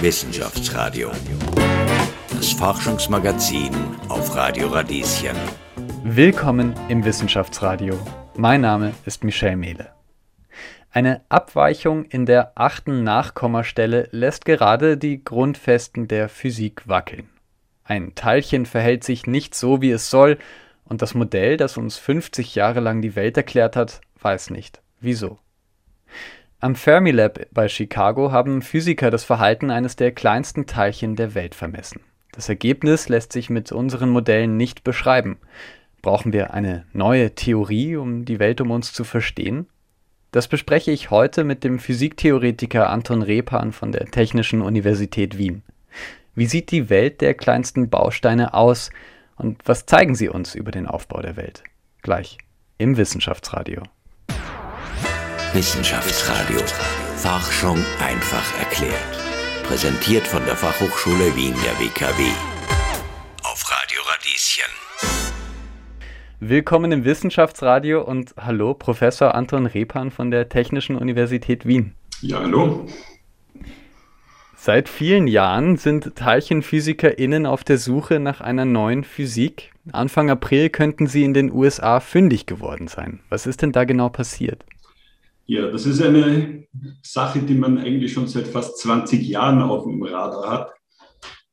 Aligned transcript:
Wissenschaftsradio. 0.00 1.10
Das 2.30 2.52
Forschungsmagazin 2.52 3.74
auf 4.08 4.36
Radio 4.36 4.68
Radieschen. 4.68 5.36
Willkommen 6.04 6.72
im 6.88 7.04
Wissenschaftsradio. 7.04 7.98
Mein 8.36 8.60
Name 8.60 8.94
ist 9.06 9.24
Michel 9.24 9.56
Mehle. 9.56 9.90
Eine 10.92 11.22
Abweichung 11.28 12.04
in 12.04 12.26
der 12.26 12.52
achten 12.54 13.02
Nachkommastelle 13.02 14.08
lässt 14.12 14.44
gerade 14.44 14.98
die 14.98 15.24
Grundfesten 15.24 16.06
der 16.06 16.28
Physik 16.28 16.86
wackeln. 16.86 17.28
Ein 17.82 18.14
Teilchen 18.14 18.66
verhält 18.66 19.02
sich 19.02 19.26
nicht 19.26 19.56
so, 19.56 19.82
wie 19.82 19.90
es 19.90 20.10
soll, 20.10 20.38
und 20.84 21.02
das 21.02 21.14
Modell, 21.14 21.56
das 21.56 21.76
uns 21.76 21.96
50 21.96 22.54
Jahre 22.54 22.78
lang 22.78 23.02
die 23.02 23.16
Welt 23.16 23.36
erklärt 23.36 23.74
hat, 23.74 24.00
weiß 24.20 24.50
nicht, 24.50 24.80
wieso. 25.00 25.40
Am 26.60 26.74
Fermilab 26.74 27.46
bei 27.52 27.68
Chicago 27.68 28.32
haben 28.32 28.62
Physiker 28.62 29.12
das 29.12 29.22
Verhalten 29.22 29.70
eines 29.70 29.94
der 29.94 30.10
kleinsten 30.10 30.66
Teilchen 30.66 31.14
der 31.14 31.36
Welt 31.36 31.54
vermessen. 31.54 32.00
Das 32.32 32.48
Ergebnis 32.48 33.08
lässt 33.08 33.32
sich 33.32 33.48
mit 33.48 33.70
unseren 33.70 34.08
Modellen 34.08 34.56
nicht 34.56 34.82
beschreiben. 34.82 35.38
Brauchen 36.02 36.32
wir 36.32 36.52
eine 36.54 36.84
neue 36.92 37.36
Theorie, 37.36 37.94
um 37.94 38.24
die 38.24 38.40
Welt 38.40 38.60
um 38.60 38.72
uns 38.72 38.92
zu 38.92 39.04
verstehen? 39.04 39.68
Das 40.32 40.48
bespreche 40.48 40.90
ich 40.90 41.12
heute 41.12 41.44
mit 41.44 41.62
dem 41.62 41.78
Physiktheoretiker 41.78 42.90
Anton 42.90 43.22
Repan 43.22 43.70
von 43.70 43.92
der 43.92 44.06
Technischen 44.06 44.60
Universität 44.60 45.38
Wien. 45.38 45.62
Wie 46.34 46.46
sieht 46.46 46.72
die 46.72 46.90
Welt 46.90 47.20
der 47.20 47.34
kleinsten 47.34 47.88
Bausteine 47.88 48.52
aus 48.54 48.90
und 49.36 49.62
was 49.64 49.86
zeigen 49.86 50.16
sie 50.16 50.28
uns 50.28 50.56
über 50.56 50.72
den 50.72 50.88
Aufbau 50.88 51.22
der 51.22 51.36
Welt? 51.36 51.62
Gleich 52.02 52.36
im 52.78 52.96
Wissenschaftsradio. 52.96 53.84
Wissenschaftsradio. 55.54 56.60
Forschung 57.16 57.78
einfach 58.06 58.58
erklärt. 58.58 58.92
Präsentiert 59.66 60.26
von 60.26 60.44
der 60.44 60.54
Fachhochschule 60.54 61.34
Wien 61.36 61.54
der 61.64 61.72
WKW. 61.80 62.22
Auf 63.42 63.64
Radio 63.70 64.00
Radieschen. 64.12 64.70
Willkommen 66.38 66.92
im 66.92 67.06
Wissenschaftsradio 67.06 68.02
und 68.02 68.34
hallo, 68.36 68.74
Professor 68.74 69.34
Anton 69.34 69.64
Repan 69.64 70.10
von 70.10 70.30
der 70.30 70.50
Technischen 70.50 70.96
Universität 70.96 71.64
Wien. 71.64 71.94
Ja, 72.20 72.40
hallo. 72.40 72.86
Seit 74.54 74.90
vielen 74.90 75.26
Jahren 75.26 75.78
sind 75.78 76.14
TeilchenphysikerInnen 76.14 77.46
auf 77.46 77.64
der 77.64 77.78
Suche 77.78 78.20
nach 78.20 78.42
einer 78.42 78.66
neuen 78.66 79.02
Physik. 79.02 79.72
Anfang 79.92 80.28
April 80.28 80.68
könnten 80.68 81.06
sie 81.06 81.24
in 81.24 81.32
den 81.32 81.50
USA 81.50 82.00
fündig 82.00 82.44
geworden 82.44 82.86
sein. 82.86 83.20
Was 83.30 83.46
ist 83.46 83.62
denn 83.62 83.72
da 83.72 83.84
genau 83.84 84.10
passiert? 84.10 84.66
Ja, 85.50 85.70
das 85.70 85.86
ist 85.86 86.02
eine 86.02 86.66
Sache, 87.02 87.40
die 87.40 87.54
man 87.54 87.78
eigentlich 87.78 88.12
schon 88.12 88.28
seit 88.28 88.46
fast 88.46 88.76
20 88.80 89.26
Jahren 89.26 89.62
auf 89.62 89.84
dem 89.84 90.02
Radar 90.02 90.50
hat. 90.50 90.74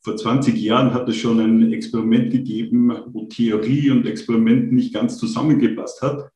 Vor 0.01 0.17
20 0.17 0.57
Jahren 0.57 0.93
hat 0.93 1.07
es 1.07 1.15
schon 1.15 1.39
ein 1.39 1.71
Experiment 1.71 2.29
gegeben, 2.29 2.91
wo 3.07 3.25
Theorie 3.27 3.91
und 3.91 4.05
Experiment 4.05 4.73
nicht 4.73 4.93
ganz 4.93 5.17
zusammengepasst 5.17 6.01
hat. 6.01 6.29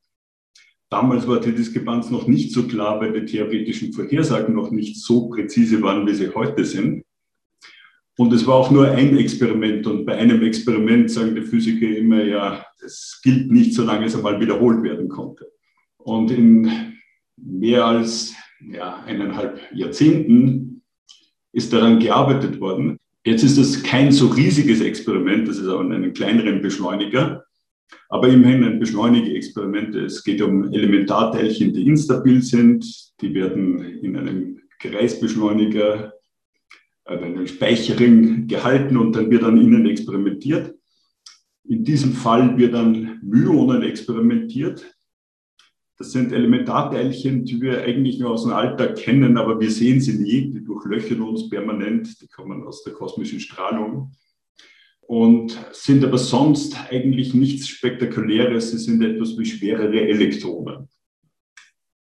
Damals 0.89 1.27
war 1.27 1.41
die 1.41 1.51
Diskrepanz 1.51 2.09
noch 2.09 2.27
nicht 2.27 2.53
so 2.53 2.63
klar, 2.63 3.01
weil 3.01 3.11
die 3.11 3.25
theoretischen 3.25 3.91
Vorhersagen 3.91 4.55
noch 4.55 4.71
nicht 4.71 4.95
so 4.95 5.27
präzise 5.27 5.81
waren, 5.81 6.07
wie 6.07 6.13
sie 6.13 6.33
heute 6.33 6.63
sind. 6.63 7.03
Und 8.17 8.31
es 8.31 8.47
war 8.47 8.55
auch 8.55 8.71
nur 8.71 8.89
ein 8.89 9.17
Experiment. 9.17 9.85
Und 9.85 10.05
bei 10.05 10.15
einem 10.15 10.41
Experiment 10.43 11.11
sagen 11.11 11.35
die 11.35 11.41
Physiker 11.41 11.89
immer, 11.89 12.23
ja, 12.23 12.65
es 12.81 13.19
gilt 13.21 13.51
nicht, 13.51 13.73
solange 13.73 14.05
es 14.05 14.15
einmal 14.15 14.39
wiederholt 14.39 14.81
werden 14.81 15.09
konnte. 15.09 15.51
Und 15.97 16.31
in 16.31 16.95
mehr 17.43 17.85
als 17.85 18.33
ja, 18.71 19.03
eineinhalb 19.05 19.59
Jahrzehnten 19.73 20.81
ist 21.53 21.73
daran 21.73 21.99
gearbeitet 21.99 22.59
worden. 22.59 22.97
Jetzt 23.25 23.43
ist 23.43 23.57
das 23.57 23.83
kein 23.83 24.11
so 24.11 24.27
riesiges 24.27 24.81
Experiment, 24.81 25.47
das 25.47 25.57
ist 25.57 25.67
auch 25.67 25.81
in 25.81 25.91
einem 25.91 26.13
kleineren 26.13 26.61
Beschleuniger, 26.61 27.43
aber 28.09 28.29
immerhin 28.29 28.63
ein 28.63 28.79
Beschleunigerexperiment. 28.79 29.95
Es 29.95 30.23
geht 30.23 30.41
um 30.41 30.71
Elementarteilchen, 30.71 31.73
die 31.73 31.87
instabil 31.87 32.41
sind. 32.41 32.85
Die 33.21 33.33
werden 33.33 33.79
in 34.01 34.17
einem 34.17 34.61
Kreisbeschleuniger, 34.79 36.13
äh, 37.05 37.17
einem 37.17 37.47
Speicherring 37.47 38.47
gehalten 38.47 38.97
und 38.97 39.15
dann 39.15 39.29
wird 39.29 39.43
an 39.43 39.57
ihnen 39.57 39.85
experimentiert. 39.85 40.75
In 41.67 41.83
diesem 41.83 42.13
Fall 42.13 42.57
wird 42.57 42.73
an 42.73 43.19
Myonen 43.21 43.83
experimentiert. 43.83 44.85
Das 45.99 46.13
sind 46.13 46.31
Elementarteilchen, 46.31 47.43
die 47.43 47.59
wir 47.59 47.83
eigentlich 47.83 48.19
nur 48.19 48.31
aus 48.31 48.43
dem 48.43 48.53
Alltag 48.53 48.95
kennen, 48.95 49.37
aber 49.37 49.59
wir 49.59 49.69
sehen 49.69 49.99
sie 49.99 50.13
nie. 50.13 50.49
Die 50.49 50.63
durchlöchern 50.63 51.21
uns 51.21 51.49
permanent. 51.49 52.21
Die 52.21 52.27
kommen 52.29 52.63
aus 52.63 52.85
der 52.85 52.93
kosmischen 52.93 53.41
Strahlung 53.41 54.13
und 55.01 55.59
sind 55.73 56.05
aber 56.05 56.17
sonst 56.17 56.77
eigentlich 56.89 57.33
nichts 57.33 57.67
Spektakuläres. 57.67 58.71
Sie 58.71 58.77
sind 58.77 59.03
etwas 59.03 59.37
wie 59.37 59.45
schwerere 59.45 60.07
Elektronen. 60.07 60.87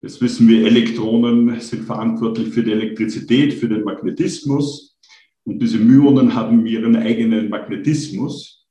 Jetzt 0.00 0.22
wissen 0.22 0.46
wir, 0.46 0.64
Elektronen 0.64 1.58
sind 1.58 1.82
verantwortlich 1.82 2.50
für 2.50 2.62
die 2.62 2.70
Elektrizität, 2.70 3.52
für 3.52 3.68
den 3.68 3.82
Magnetismus. 3.82 4.96
Und 5.42 5.60
diese 5.60 5.78
Myonen 5.78 6.36
haben 6.36 6.64
ihren 6.66 6.94
eigenen 6.94 7.48
Magnetismus, 7.48 8.64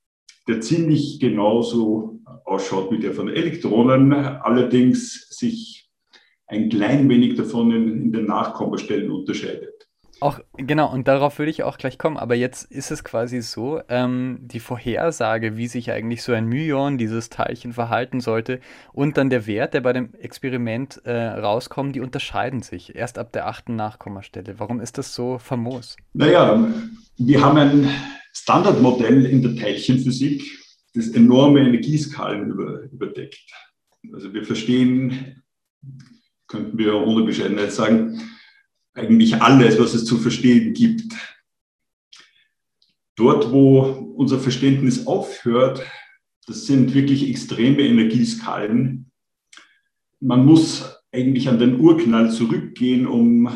der 0.48 0.62
ziemlich 0.62 1.20
genauso 1.20 2.17
ausschaut 2.48 2.92
wie 2.92 3.00
der 3.00 3.14
von 3.14 3.30
Elektronen, 3.30 4.14
allerdings 4.14 5.28
sich 5.30 5.90
ein 6.48 6.70
klein 6.70 7.10
wenig 7.10 7.36
davon 7.36 7.72
in, 7.72 7.88
in 7.90 8.12
den 8.12 8.26
Nachkommastellen 8.26 9.12
unterscheidet. 9.12 9.78
Auch 10.20 10.40
genau, 10.54 10.92
und 10.92 11.08
darauf 11.08 11.38
würde 11.38 11.52
ich 11.52 11.62
auch 11.62 11.78
gleich 11.78 12.00
kommen. 12.00 12.18
Aber 12.18 12.34
jetzt 12.34 12.72
ist 12.72 12.90
es 12.90 13.04
quasi 13.04 13.42
so, 13.42 13.82
ähm, 13.88 14.40
die 14.42 14.60
Vorhersage, 14.60 15.58
wie 15.58 15.68
sich 15.68 15.92
eigentlich 15.92 16.24
so 16.24 16.32
ein 16.34 16.48
Myon, 16.48 16.98
dieses 16.98 17.30
Teilchen, 17.30 17.74
verhalten 17.74 18.20
sollte, 18.20 18.60
und 18.94 19.18
dann 19.18 19.30
der 19.30 19.46
Wert, 19.46 19.76
der 19.76 19.82
bei 19.82 19.94
dem 19.94 20.16
Experiment 20.16 21.02
äh, 21.06 21.12
rauskommt, 21.12 21.96
die 21.96 22.02
unterscheiden 22.02 22.64
sich 22.64 22.96
erst 22.96 23.20
ab 23.20 23.32
der 23.32 23.48
achten 23.48 23.76
Nachkommastelle. 23.76 24.56
Warum 24.58 24.80
ist 24.80 24.98
das 24.98 25.14
so 25.14 25.38
famos? 25.38 25.98
Naja, 26.14 26.68
wir 27.18 27.42
haben 27.42 27.58
ein 27.58 27.90
Standardmodell 28.34 29.26
in 29.26 29.44
der 29.44 29.56
Teilchenphysik, 29.56 30.42
das 30.98 31.10
enorme 31.10 31.62
Energieskalen 31.62 32.50
über, 32.52 32.82
überdeckt. 32.92 33.52
Also 34.14 34.34
wir 34.34 34.44
verstehen, 34.44 35.44
könnten 36.48 36.78
wir 36.78 36.96
ohne 36.96 37.24
Bescheidenheit 37.24 37.72
sagen, 37.72 38.22
eigentlich 38.94 39.36
alles, 39.42 39.80
was 39.80 39.94
es 39.94 40.06
zu 40.06 40.18
verstehen 40.18 40.74
gibt. 40.74 41.14
Dort, 43.16 43.52
wo 43.52 44.14
unser 44.16 44.40
Verständnis 44.40 45.06
aufhört, 45.06 45.86
das 46.48 46.66
sind 46.66 46.94
wirklich 46.94 47.30
extreme 47.30 47.82
Energieskalen. 47.82 49.12
Man 50.20 50.46
muss 50.46 50.98
eigentlich 51.12 51.48
an 51.50 51.60
den 51.60 51.80
Urknall 51.80 52.32
zurückgehen, 52.32 53.06
um 53.06 53.48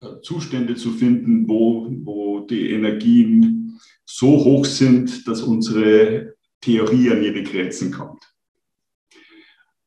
äh, 0.00 0.20
Zustände 0.22 0.74
zu 0.74 0.92
finden, 0.92 1.48
wo, 1.48 1.88
wo 2.04 2.40
die 2.40 2.70
Energien 2.70 3.80
so 4.04 4.28
hoch 4.44 4.64
sind, 4.64 5.26
dass 5.26 5.42
unsere 5.42 6.33
Theorie 6.64 7.10
an 7.10 7.22
ihre 7.22 7.42
Grenzen 7.42 7.92
kommt. 7.92 8.24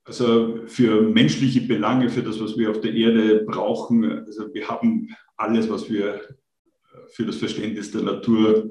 Also 0.06 0.66
für 0.68 1.02
menschliche 1.02 1.62
Belange, 1.62 2.10
für 2.10 2.22
das, 2.22 2.40
was 2.40 2.56
wir 2.58 2.70
auf 2.70 2.80
der 2.82 2.94
Erde 2.94 3.44
brauchen, 3.46 4.06
also 4.06 4.54
wir 4.54 4.68
haben 4.68 5.10
alles, 5.36 5.70
was 5.70 5.90
wir 5.90 6.22
für 7.10 7.26
das 7.26 7.38
Verständnis 7.38 7.92
der 7.92 8.04
Natur 8.04 8.70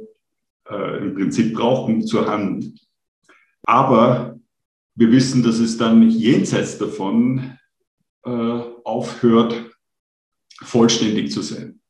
äh, 0.71 0.99
im 0.99 1.15
Prinzip 1.15 1.53
brauchen, 1.55 2.07
zur 2.07 2.27
Hand. 2.27 2.73
Aber 3.65 4.39
wir 4.95 5.11
wissen, 5.11 5.43
dass 5.43 5.59
es 5.59 5.77
dann 5.77 6.09
jenseits 6.09 6.79
davon 6.79 7.59
äh, 8.25 8.31
aufhört, 8.31 9.71
vollständig 10.63 11.33
zu 11.33 11.43
sein 11.43 11.81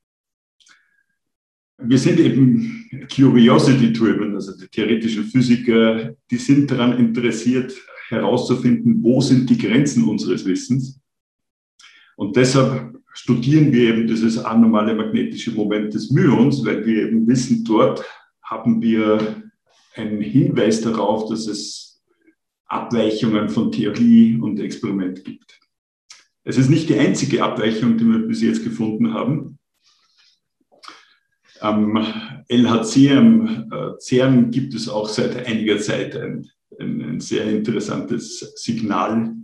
wir 1.79 1.99
sind 1.99 2.19
eben 2.21 2.86
curiosity-driven, 3.09 4.35
also 4.35 4.57
die 4.57 4.69
theoretischen 4.69 5.25
Physiker, 5.25 6.15
die 6.31 6.37
sind 6.37 6.71
daran 6.71 6.99
interessiert, 6.99 7.75
herauszufinden, 8.09 9.03
wo 9.03 9.21
sind 9.21 9.49
die 9.51 9.59
Grenzen 9.59 10.05
unseres 10.05 10.45
Wissens. 10.45 11.01
Und 12.17 12.37
deshalb 12.37 12.97
studieren 13.13 13.73
wir 13.73 13.91
eben 13.91 14.07
dieses 14.07 14.39
anormale 14.39 14.95
magnetische 14.95 15.53
Moment 15.53 15.95
des 15.95 16.11
Myons, 16.11 16.65
weil 16.65 16.85
wir 16.85 17.07
eben 17.07 17.27
wissen, 17.27 17.65
dort 17.65 18.05
haben 18.43 18.81
wir 18.81 19.43
einen 19.95 20.21
Hinweis 20.21 20.81
darauf, 20.83 21.29
dass 21.29 21.47
es 21.47 22.03
Abweichungen 22.67 23.49
von 23.49 23.73
Theorie 23.73 24.39
und 24.41 24.61
Experiment 24.61 25.25
gibt. 25.25 25.61
Es 26.45 26.59
ist 26.59 26.69
nicht 26.69 26.89
die 26.89 26.99
einzige 26.99 27.43
Abweichung, 27.43 27.97
die 27.99 28.05
wir 28.05 28.19
bis 28.21 28.43
jetzt 28.43 28.63
gefunden 28.63 29.13
haben. 29.13 29.56
Am 31.61 31.97
LHC, 32.49 33.13
am 33.13 33.71
äh, 33.73 33.99
CERN, 33.99 34.51
gibt 34.51 34.75
es 34.75 34.89
auch 34.89 35.09
seit 35.09 35.47
einiger 35.47 35.79
Zeit 35.79 36.17
ein, 36.17 36.49
ein, 36.79 37.03
ein 37.03 37.21
sehr 37.21 37.45
interessantes 37.45 38.55
Signal, 38.57 39.35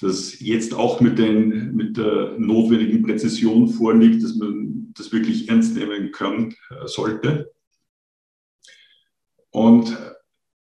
das 0.00 0.40
jetzt 0.40 0.74
auch 0.74 1.00
mit, 1.00 1.18
den, 1.18 1.74
mit 1.74 1.96
der 1.96 2.34
notwendigen 2.38 3.02
Präzision 3.02 3.68
vorliegt, 3.68 4.22
dass 4.22 4.34
man 4.34 4.92
das 4.96 5.12
wirklich 5.12 5.48
ernst 5.48 5.76
nehmen 5.76 6.10
können 6.12 6.54
äh, 6.70 6.86
sollte. 6.86 7.52
Und 9.50 9.96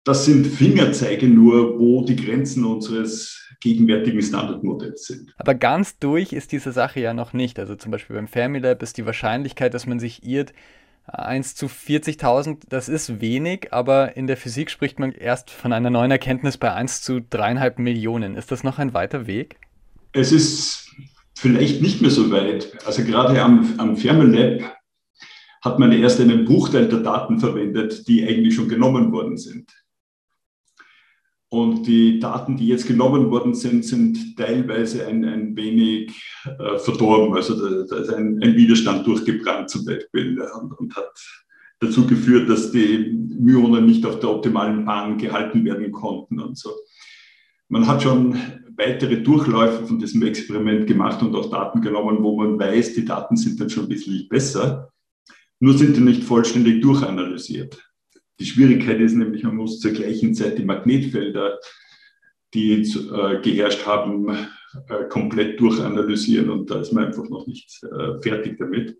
das 0.04 0.24
sind 0.24 0.46
Fingerzeige 0.46 1.28
nur, 1.28 1.78
wo 1.78 2.02
die 2.02 2.16
Grenzen 2.16 2.64
unseres 2.64 3.47
gegenwärtigen 3.60 4.22
Standardmodells 4.22 5.06
sind. 5.06 5.34
Aber 5.36 5.54
ganz 5.54 5.98
durch 5.98 6.32
ist 6.32 6.52
diese 6.52 6.72
Sache 6.72 7.00
ja 7.00 7.14
noch 7.14 7.32
nicht. 7.32 7.58
Also 7.58 7.74
zum 7.74 7.90
Beispiel 7.90 8.16
beim 8.16 8.28
Fermilab 8.28 8.82
ist 8.82 8.96
die 8.98 9.06
Wahrscheinlichkeit, 9.06 9.74
dass 9.74 9.86
man 9.86 9.98
sich 9.98 10.24
irrt, 10.24 10.52
1 11.06 11.54
zu 11.54 11.66
40.000, 11.66 12.64
das 12.68 12.88
ist 12.88 13.20
wenig, 13.20 13.72
aber 13.72 14.16
in 14.16 14.26
der 14.26 14.36
Physik 14.36 14.70
spricht 14.70 14.98
man 14.98 15.12
erst 15.12 15.50
von 15.50 15.72
einer 15.72 15.90
neuen 15.90 16.10
Erkenntnis 16.10 16.58
bei 16.58 16.72
1 16.72 17.02
zu 17.02 17.20
dreieinhalb 17.20 17.78
Millionen. 17.78 18.36
Ist 18.36 18.52
das 18.52 18.62
noch 18.62 18.78
ein 18.78 18.92
weiter 18.92 19.26
Weg? 19.26 19.56
Es 20.12 20.32
ist 20.32 20.90
vielleicht 21.34 21.80
nicht 21.80 22.02
mehr 22.02 22.10
so 22.10 22.30
weit. 22.30 22.76
Also 22.84 23.04
gerade 23.04 23.40
am, 23.40 23.74
am 23.78 23.96
Fermilab 23.96 24.76
hat 25.62 25.78
man 25.78 25.92
erst 25.92 26.20
einen 26.20 26.44
Bruchteil 26.44 26.88
der 26.88 27.00
Daten 27.00 27.38
verwendet, 27.40 28.06
die 28.06 28.26
eigentlich 28.26 28.54
schon 28.54 28.68
genommen 28.68 29.10
worden 29.12 29.36
sind. 29.36 29.70
Und 31.50 31.86
die 31.86 32.20
Daten, 32.20 32.58
die 32.58 32.68
jetzt 32.68 32.86
genommen 32.86 33.30
worden 33.30 33.54
sind, 33.54 33.84
sind 33.84 34.36
teilweise 34.36 35.06
ein, 35.06 35.24
ein 35.24 35.56
wenig 35.56 36.10
äh, 36.44 36.78
verdorben. 36.78 37.34
Also 37.34 37.54
da, 37.54 37.84
da 37.88 38.02
ist 38.02 38.12
ein, 38.12 38.38
ein, 38.42 38.54
Widerstand 38.54 39.06
durchgebrannt 39.06 39.70
zum 39.70 39.86
Beispiel 39.86 40.38
und, 40.60 40.72
und, 40.72 40.94
hat 40.94 41.10
dazu 41.80 42.06
geführt, 42.06 42.50
dass 42.50 42.70
die 42.70 43.18
Myonen 43.38 43.86
nicht 43.86 44.04
auf 44.04 44.20
der 44.20 44.30
optimalen 44.30 44.84
Bahn 44.84 45.16
gehalten 45.16 45.64
werden 45.64 45.90
konnten 45.90 46.38
und 46.38 46.58
so. 46.58 46.70
Man 47.68 47.86
hat 47.86 48.02
schon 48.02 48.38
weitere 48.76 49.22
Durchläufe 49.22 49.86
von 49.86 49.98
diesem 49.98 50.22
Experiment 50.24 50.86
gemacht 50.86 51.22
und 51.22 51.34
auch 51.34 51.50
Daten 51.50 51.80
genommen, 51.80 52.22
wo 52.22 52.36
man 52.36 52.58
weiß, 52.58 52.94
die 52.94 53.04
Daten 53.04 53.36
sind 53.36 53.58
dann 53.58 53.70
schon 53.70 53.88
wesentlich 53.88 54.28
besser. 54.28 54.92
Nur 55.60 55.76
sind 55.76 55.96
die 55.96 56.00
nicht 56.00 56.24
vollständig 56.24 56.82
durchanalysiert. 56.82 57.87
Die 58.38 58.46
Schwierigkeit 58.46 59.00
ist 59.00 59.14
nämlich, 59.14 59.42
man 59.42 59.56
muss 59.56 59.80
zur 59.80 59.92
gleichen 59.92 60.34
Zeit 60.34 60.58
die 60.58 60.64
Magnetfelder, 60.64 61.58
die 62.54 62.82
äh, 62.82 63.40
geherrscht 63.42 63.84
haben, 63.86 64.28
äh, 64.88 65.04
komplett 65.08 65.60
durchanalysieren 65.60 66.50
und 66.50 66.70
da 66.70 66.80
ist 66.80 66.92
man 66.92 67.06
einfach 67.06 67.28
noch 67.28 67.46
nicht 67.46 67.82
äh, 67.84 68.20
fertig 68.20 68.58
damit. 68.58 68.96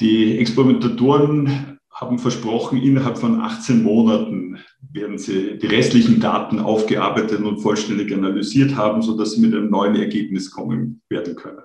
Die 0.00 0.38
Experimentatoren 0.38 1.78
haben 1.90 2.18
versprochen, 2.18 2.82
innerhalb 2.82 3.16
von 3.16 3.40
18 3.40 3.82
Monaten 3.82 4.58
werden 4.92 5.16
sie 5.16 5.56
die 5.56 5.66
restlichen 5.66 6.20
Daten 6.20 6.58
aufgearbeitet 6.58 7.40
und 7.40 7.60
vollständig 7.60 8.12
analysiert 8.12 8.76
haben, 8.76 9.00
sodass 9.00 9.32
sie 9.32 9.40
mit 9.40 9.54
einem 9.54 9.70
neuen 9.70 9.96
Ergebnis 9.96 10.50
kommen 10.50 11.00
werden 11.08 11.36
können. 11.36 11.62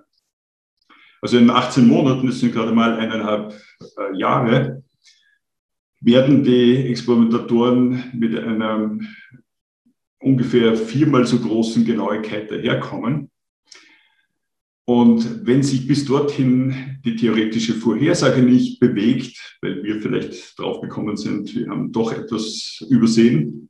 Also 1.21 1.37
in 1.37 1.49
18 1.49 1.85
Monaten, 1.85 2.27
das 2.27 2.39
sind 2.39 2.53
gerade 2.53 2.71
mal 2.71 2.95
eineinhalb 2.95 3.53
äh, 3.97 4.17
Jahre, 4.17 4.83
werden 6.01 6.43
die 6.43 6.87
Experimentatoren 6.87 8.11
mit 8.13 8.37
einer 8.37 8.97
ungefähr 10.19 10.75
viermal 10.75 11.25
so 11.25 11.39
großen 11.39 11.85
Genauigkeit 11.85 12.51
daherkommen. 12.51 13.29
Und 14.85 15.45
wenn 15.45 15.63
sich 15.63 15.87
bis 15.87 16.05
dorthin 16.05 16.99
die 17.05 17.15
theoretische 17.15 17.75
Vorhersage 17.75 18.41
nicht 18.41 18.79
bewegt, 18.79 19.57
weil 19.61 19.83
wir 19.83 20.01
vielleicht 20.01 20.59
drauf 20.59 20.81
gekommen 20.81 21.17
sind, 21.17 21.55
wir 21.55 21.69
haben 21.69 21.91
doch 21.91 22.11
etwas 22.11 22.83
übersehen, 22.89 23.69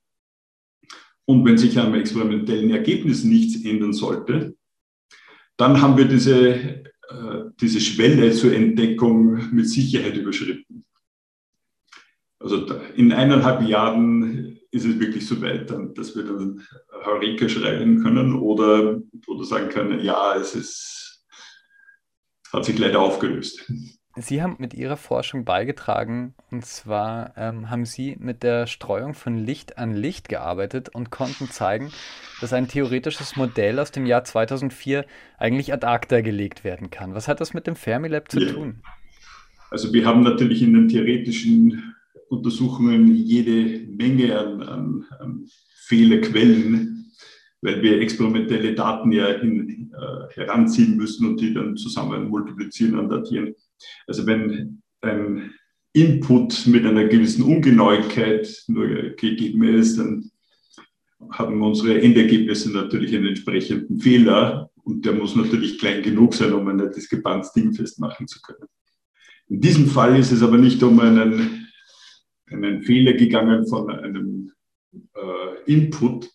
und 1.26 1.46
wenn 1.46 1.58
sich 1.58 1.78
am 1.78 1.94
experimentellen 1.94 2.72
Ergebnis 2.72 3.24
nichts 3.24 3.64
ändern 3.64 3.94
sollte, 3.94 4.56
dann 5.56 5.82
haben 5.82 5.98
wir 5.98 6.06
diese, 6.06 6.50
äh, 6.50 6.84
diese 7.60 7.80
Schwelle 7.80 8.32
zur 8.32 8.54
Entdeckung 8.54 9.54
mit 9.54 9.70
Sicherheit 9.70 10.18
überschritten. 10.18 10.84
Also 12.42 12.66
in 12.96 13.12
eineinhalb 13.12 13.62
Jahren 13.62 14.60
ist 14.72 14.86
es 14.86 15.00
wirklich 15.00 15.28
so 15.28 15.42
weit, 15.42 15.70
dass 15.98 16.16
wir 16.16 16.24
dann 16.24 16.66
Heureka 17.06 17.50
schreien 17.50 18.02
können 18.02 18.36
oder, 18.36 19.02
oder 19.28 19.44
sagen 19.44 19.70
können, 19.70 20.04
ja, 20.04 20.36
es 20.36 20.56
ist, 20.56 21.26
hat 22.52 22.66
sich 22.66 22.80
leider 22.80 23.00
aufgelöst. 23.00 23.70
Sie 24.18 24.42
haben 24.42 24.58
mit 24.60 24.74
Ihrer 24.74 24.98
Forschung 24.98 25.46
beigetragen, 25.46 26.34
und 26.52 26.66
zwar 26.66 27.34
ähm, 27.38 27.70
haben 27.70 27.86
Sie 27.86 28.18
mit 28.20 28.44
der 28.44 28.68
Streuung 28.68 29.14
von 29.14 29.38
Licht 29.38 29.78
an 29.78 29.96
Licht 29.96 30.28
gearbeitet 30.28 30.90
und 30.90 31.12
konnten 31.12 31.50
zeigen, 31.50 31.92
dass 32.42 32.52
ein 32.52 32.68
theoretisches 32.68 33.38
Modell 33.38 33.80
aus 33.80 33.92
dem 33.92 34.06
Jahr 34.06 34.26
2004 34.26 35.06
eigentlich 35.38 35.72
ad 35.72 35.86
acta 35.88 36.20
gelegt 36.20 36.66
werden 36.66 36.90
kann. 36.90 37.14
Was 37.14 37.30
hat 37.30 37.40
das 37.40 37.54
mit 37.54 37.68
dem 37.68 37.78
Fermilab 37.78 38.30
zu 38.30 38.42
ja. 38.42 38.52
tun? 38.52 38.82
Also 39.70 39.94
wir 39.94 40.06
haben 40.06 40.24
natürlich 40.24 40.62
in 40.62 40.74
den 40.74 40.90
theoretischen 40.90 41.96
Untersuchungen 42.32 43.14
jede 43.14 43.86
Menge 43.88 44.40
an, 44.40 44.62
an, 44.64 45.06
an 45.20 45.50
Fehlerquellen, 45.86 47.12
weil 47.62 47.82
wir 47.82 48.00
experimentelle 48.00 48.74
Daten 48.74 49.12
ja 49.12 49.28
hin, 49.40 49.92
äh, 49.94 50.34
heranziehen 50.34 50.96
müssen 50.96 51.28
und 51.28 51.42
die 51.42 51.54
dann 51.54 51.76
zusammen 51.76 52.30
multiplizieren 52.30 52.98
und 52.98 53.10
datieren. 53.10 53.54
Also 54.08 54.26
wenn 54.26 54.82
ein 55.02 55.54
Input 55.92 56.68
mit 56.68 56.86
einer 56.86 57.06
gewissen 57.06 57.44
Ungenauigkeit 57.44 58.64
nur 58.68 58.88
gegeben 58.88 59.64
ist, 59.64 59.98
dann 59.98 60.32
haben 61.32 61.62
unsere 61.62 62.02
Endergebnisse 62.02 62.72
natürlich 62.72 63.14
einen 63.14 63.28
entsprechenden 63.28 64.00
Fehler 64.00 64.72
und 64.84 65.06
der 65.06 65.14
muss 65.14 65.36
natürlich 65.36 65.80
klein 65.80 66.02
genug 66.02 66.34
sein, 66.34 66.54
um 66.54 66.66
ein 66.70 66.92
Diskrepanz 66.92 67.52
dingfest 67.52 68.00
machen 68.00 68.26
zu 68.26 68.42
können. 68.42 68.68
In 69.50 69.60
diesem 69.60 69.88
Fall 69.88 70.18
ist 70.18 70.32
es 70.32 70.42
aber 70.42 70.58
nicht 70.58 70.82
um 70.82 70.98
einen 71.02 71.61
einen 72.52 72.82
Fehler 72.82 73.14
gegangen 73.14 73.68
von 73.68 73.90
einem 73.90 74.52
äh, 74.94 75.72
Input, 75.72 76.30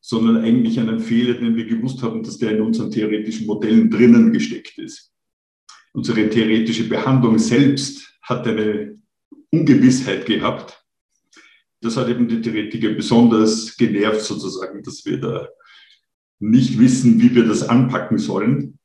sondern 0.00 0.36
eigentlich 0.44 0.78
einen 0.78 1.00
Fehler, 1.00 1.34
den 1.34 1.56
wir 1.56 1.66
gewusst 1.66 2.02
haben, 2.02 2.22
dass 2.22 2.38
der 2.38 2.52
in 2.52 2.60
unseren 2.60 2.90
theoretischen 2.90 3.46
Modellen 3.46 3.90
drinnen 3.90 4.32
gesteckt 4.32 4.78
ist. 4.78 5.12
Unsere 5.92 6.28
theoretische 6.28 6.88
Behandlung 6.88 7.38
selbst 7.38 8.18
hat 8.22 8.46
eine 8.46 8.98
Ungewissheit 9.50 10.26
gehabt. 10.26 10.84
Das 11.80 11.96
hat 11.96 12.08
eben 12.08 12.28
die 12.28 12.40
Theoretiker 12.40 12.90
besonders 12.90 13.76
genervt, 13.76 14.20
sozusagen, 14.20 14.82
dass 14.82 15.04
wir 15.04 15.18
da 15.18 15.48
nicht 16.38 16.78
wissen, 16.78 17.20
wie 17.20 17.34
wir 17.34 17.44
das 17.44 17.68
anpacken 17.68 18.18
sollen. 18.18 18.78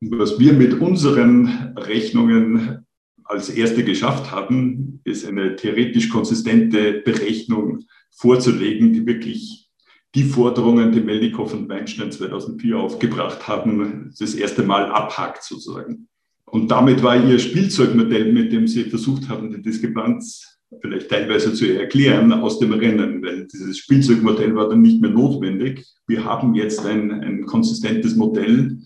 Was 0.00 0.38
wir 0.38 0.52
mit 0.52 0.74
unseren 0.74 1.76
Rechnungen 1.76 2.86
als 3.28 3.50
erste 3.50 3.84
geschafft 3.84 4.30
haben, 4.30 5.00
ist 5.04 5.26
eine 5.26 5.54
theoretisch 5.54 6.08
konsistente 6.08 7.02
Berechnung 7.04 7.84
vorzulegen, 8.10 8.92
die 8.92 9.06
wirklich 9.06 9.68
die 10.14 10.24
Forderungen, 10.24 10.92
die 10.92 11.00
Meldikow 11.00 11.52
und 11.52 11.68
Weinstein 11.68 12.10
2004 12.10 12.76
aufgebracht 12.76 13.46
haben, 13.46 14.12
das 14.18 14.34
erste 14.34 14.62
Mal 14.62 14.86
abhakt 14.86 15.44
sozusagen. 15.44 16.08
Und 16.46 16.70
damit 16.70 17.02
war 17.02 17.22
ihr 17.22 17.38
Spielzeugmodell, 17.38 18.32
mit 18.32 18.50
dem 18.50 18.66
sie 18.66 18.84
versucht 18.84 19.28
haben, 19.28 19.50
die 19.50 19.60
Diskrepanz 19.60 20.58
vielleicht 20.80 21.10
teilweise 21.10 21.52
zu 21.52 21.66
erklären, 21.66 22.32
aus 22.32 22.58
dem 22.58 22.72
Rennen, 22.72 23.22
weil 23.22 23.46
dieses 23.46 23.78
Spielzeugmodell 23.78 24.54
war 24.54 24.68
dann 24.68 24.82
nicht 24.82 25.00
mehr 25.00 25.10
notwendig. 25.10 25.86
Wir 26.06 26.24
haben 26.24 26.54
jetzt 26.54 26.84
ein, 26.84 27.10
ein 27.10 27.44
konsistentes 27.44 28.16
Modell 28.16 28.78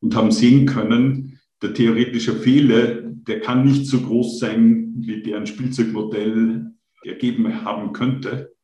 und 0.00 0.14
haben 0.14 0.30
sehen 0.30 0.66
können, 0.66 1.38
der 1.62 1.74
theoretische 1.74 2.34
Fehler, 2.34 2.99
der 3.26 3.40
kann 3.40 3.64
nicht 3.64 3.86
so 3.86 4.00
groß 4.00 4.38
sein, 4.38 4.94
wie 4.98 5.22
der 5.22 5.38
ein 5.38 5.46
Spielzeugmodell 5.46 6.72
ergeben 7.04 7.64
haben 7.64 7.92
könnte. 7.92 8.54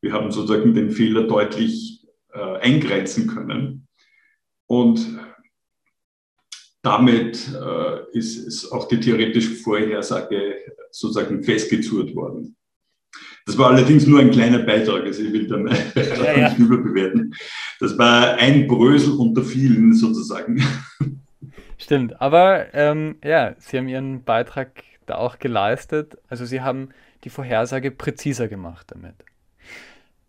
Wir 0.00 0.12
haben 0.12 0.30
sozusagen 0.30 0.74
den 0.74 0.90
Fehler 0.90 1.26
deutlich 1.26 2.04
äh, 2.32 2.58
eingrenzen 2.58 3.26
können. 3.26 3.88
Und 4.66 5.18
damit 6.82 7.50
äh, 7.54 8.18
ist, 8.18 8.36
ist, 8.36 8.70
auch 8.70 8.88
die 8.88 9.00
theoretische 9.00 9.54
Vorhersage 9.54 10.56
sozusagen 10.90 11.42
festgezurrt 11.42 12.14
worden. 12.14 12.56
Das 13.46 13.58
war 13.58 13.70
allerdings 13.70 14.06
nur 14.06 14.20
ein 14.20 14.30
kleiner 14.30 14.60
Beitrag, 14.60 15.04
also 15.04 15.22
ich 15.22 15.32
will 15.32 15.46
dann 15.46 15.68
ja, 15.94 16.36
ja. 16.36 16.48
nicht 16.48 16.58
überbewerten. 16.58 17.34
Das 17.80 17.96
war 17.98 18.34
ein 18.34 18.66
Brösel 18.66 19.14
unter 19.14 19.42
vielen 19.42 19.92
sozusagen. 19.94 20.62
Stimmt, 21.84 22.18
aber 22.18 22.72
ähm, 22.72 23.16
ja, 23.22 23.56
Sie 23.58 23.76
haben 23.76 23.88
Ihren 23.88 24.24
Beitrag 24.24 24.84
da 25.04 25.16
auch 25.16 25.38
geleistet. 25.38 26.16
Also 26.28 26.46
Sie 26.46 26.62
haben 26.62 26.88
die 27.24 27.28
Vorhersage 27.28 27.90
präziser 27.90 28.48
gemacht 28.48 28.86
damit. 28.90 29.16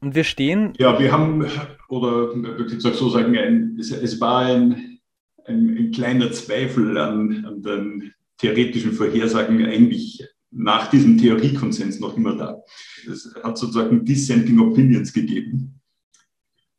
Und 0.01 0.15
wir 0.15 0.25
stehen. 0.25 0.73
Ja, 0.77 0.99
wir 0.99 1.13
haben, 1.13 1.45
oder 1.87 2.35
wirklich 2.35 2.81
so 2.81 3.07
sagen, 3.07 3.37
ein, 3.37 3.77
es, 3.79 3.89
es, 3.89 4.19
war 4.19 4.47
ein, 4.47 4.99
ein, 5.45 5.77
ein, 5.77 5.91
kleiner 5.91 6.29
Zweifel 6.33 6.97
an, 6.97 7.45
an 7.45 7.61
den 7.61 8.13
theoretischen 8.37 8.91
Vorhersagen 8.91 9.65
eigentlich 9.65 10.27
nach 10.51 10.89
diesem 10.89 11.17
Theoriekonsens 11.17 12.01
noch 12.01 12.17
immer 12.17 12.35
da. 12.35 12.61
Es 13.09 13.33
hat 13.41 13.57
sozusagen 13.57 14.03
Dissenting 14.03 14.59
Opinions 14.59 15.13
gegeben. 15.13 15.74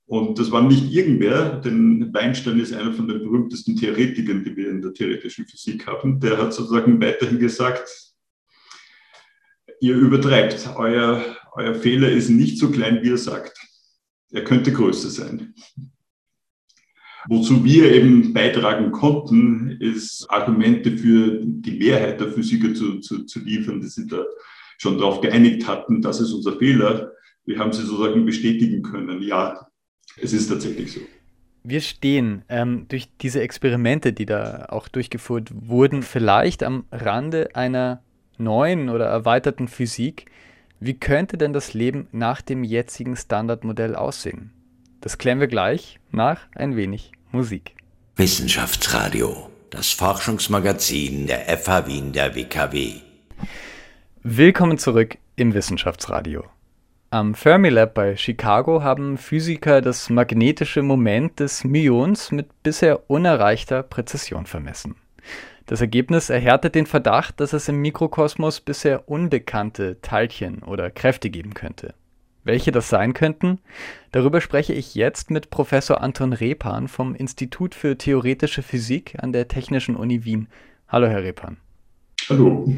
Und 0.06 0.38
das 0.38 0.52
war 0.52 0.62
nicht 0.62 0.92
irgendwer, 0.92 1.60
denn 1.60 2.14
Weinstein 2.14 2.60
ist 2.60 2.72
einer 2.72 2.92
von 2.92 3.08
den 3.08 3.18
berühmtesten 3.18 3.76
Theoretikern, 3.76 4.44
die 4.44 4.56
wir 4.56 4.70
in 4.70 4.80
der 4.80 4.94
theoretischen 4.94 5.46
Physik 5.46 5.86
haben. 5.86 6.20
Der 6.20 6.38
hat 6.38 6.54
sozusagen 6.54 7.00
weiterhin 7.00 7.40
gesagt, 7.40 7.88
ihr 9.80 9.96
übertreibt, 9.96 10.70
euer, 10.76 11.36
euer 11.54 11.75
Fehler 11.75 12.10
ist 12.10 12.28
nicht 12.28 12.58
so 12.58 12.70
klein, 12.70 13.02
wie 13.02 13.08
ihr 13.08 13.18
sagt. 13.18 13.58
Er 14.30 14.44
könnte 14.44 14.72
größer 14.72 15.10
sein. 15.10 15.54
Wozu 17.28 17.64
wir 17.64 17.92
eben 17.92 18.32
beitragen 18.32 18.92
konnten, 18.92 19.72
ist 19.80 20.30
Argumente 20.30 20.96
für 20.96 21.40
die 21.42 21.78
Mehrheit 21.78 22.20
der 22.20 22.30
Physiker 22.30 22.72
zu, 22.75 23.00
zu, 23.00 23.25
zu 23.25 23.40
liefern, 23.40 23.80
die 23.80 23.88
sich 23.88 24.06
da 24.06 24.25
schon 24.78 24.98
darauf 24.98 25.20
geeinigt 25.20 25.66
hatten, 25.66 26.00
das 26.00 26.20
ist 26.20 26.32
unser 26.32 26.56
Fehler. 26.58 27.12
Wir 27.44 27.58
haben 27.58 27.72
sie 27.72 27.82
sozusagen 27.82 28.25
bestätigen 28.25 28.82
können. 28.82 29.22
Ja, 29.22 29.66
es 30.20 30.32
ist 30.32 30.49
tatsächlich 30.49 30.92
so. 30.92 31.00
Wir 31.62 31.80
stehen 31.80 32.44
ähm, 32.49 32.87
durch 32.88 33.08
diese 33.20 33.40
Experimente, 33.40 34.12
die 34.12 34.26
da 34.26 34.66
auch 34.68 34.87
durchgeführt 34.88 35.50
wurden, 35.52 36.02
vielleicht 36.02 36.62
am 36.62 36.85
Rande 36.92 37.49
einer 37.54 38.02
neuen 38.38 38.88
oder 38.88 39.06
erweiterten 39.06 39.66
Physik. 39.66 40.26
Wie 40.78 40.94
könnte 40.94 41.38
denn 41.38 41.52
das 41.52 41.75
Leben 41.75 42.06
nach 42.12 42.40
dem 42.40 42.62
jetzigen 42.62 43.16
Standardmodell 43.16 43.96
aussehen? 43.96 44.52
Das 45.00 45.18
klären 45.18 45.40
wir 45.40 45.49
gleich 45.49 45.99
nach 46.12 46.46
ein 46.54 46.76
wenig 46.76 47.12
Musik. 47.32 47.75
Wissenschaftsradio, 48.14 49.50
das 49.70 49.90
Forschungsmagazin 49.90 51.26
der 51.26 51.58
FH 51.58 51.87
Wien 51.87 52.12
der 52.12 52.35
WKW. 52.35 52.94
Willkommen 54.23 54.78
zurück 54.78 55.18
im 55.37 55.52
Wissenschaftsradio. 55.52 56.44
Am 57.16 57.32
Fermilab 57.35 57.94
bei 57.94 58.14
Chicago 58.14 58.82
haben 58.82 59.16
Physiker 59.16 59.80
das 59.80 60.11
magnetische 60.11 60.82
Moment 60.82 61.40
des 61.40 61.64
Myons 61.64 62.30
mit 62.30 62.62
bisher 62.62 63.08
unerreichter 63.08 63.82
Präzision 63.82 64.44
vermessen. 64.44 64.96
Das 65.64 65.80
Ergebnis 65.80 66.28
erhärtet 66.28 66.75
den 66.75 66.85
Verdacht, 66.85 67.40
dass 67.40 67.54
es 67.54 67.68
im 67.68 67.80
Mikrokosmos 67.80 68.61
bisher 68.61 69.08
unbekannte 69.08 69.99
Teilchen 70.02 70.62
oder 70.62 70.90
Kräfte 70.90 71.30
geben 71.30 71.54
könnte. 71.54 71.94
Welche 72.44 72.70
das 72.70 72.90
sein 72.90 73.14
könnten? 73.14 73.61
Darüber 74.12 74.42
spreche 74.42 74.75
ich 74.75 74.94
jetzt 74.94 75.30
mit 75.30 75.49
Professor 75.49 76.02
Anton 76.02 76.35
Repan 76.35 76.87
vom 76.87 77.14
Institut 77.14 77.75
für 77.75 77.96
Theoretische 77.96 78.61
Physik 78.61 79.14
an 79.23 79.32
der 79.32 79.49
Technischen 79.49 79.96
Uni 79.96 80.26
Wien. 80.26 80.49
Hallo, 80.87 81.06
Herr 81.06 81.23
Repan. 81.23 81.56
Hallo. 82.28 82.70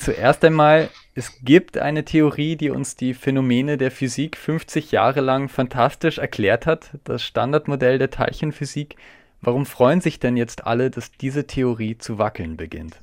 Zuerst 0.00 0.42
einmal, 0.46 0.88
es 1.14 1.44
gibt 1.44 1.76
eine 1.76 2.06
Theorie, 2.06 2.56
die 2.56 2.70
uns 2.70 2.96
die 2.96 3.12
Phänomene 3.12 3.76
der 3.76 3.90
Physik 3.90 4.38
50 4.38 4.92
Jahre 4.92 5.20
lang 5.20 5.50
fantastisch 5.50 6.16
erklärt 6.16 6.64
hat, 6.64 6.92
das 7.04 7.22
Standardmodell 7.22 7.98
der 7.98 8.08
Teilchenphysik. 8.08 8.96
Warum 9.42 9.66
freuen 9.66 10.00
sich 10.00 10.18
denn 10.18 10.38
jetzt 10.38 10.66
alle, 10.66 10.90
dass 10.90 11.12
diese 11.12 11.46
Theorie 11.46 11.98
zu 11.98 12.16
wackeln 12.16 12.56
beginnt? 12.56 12.98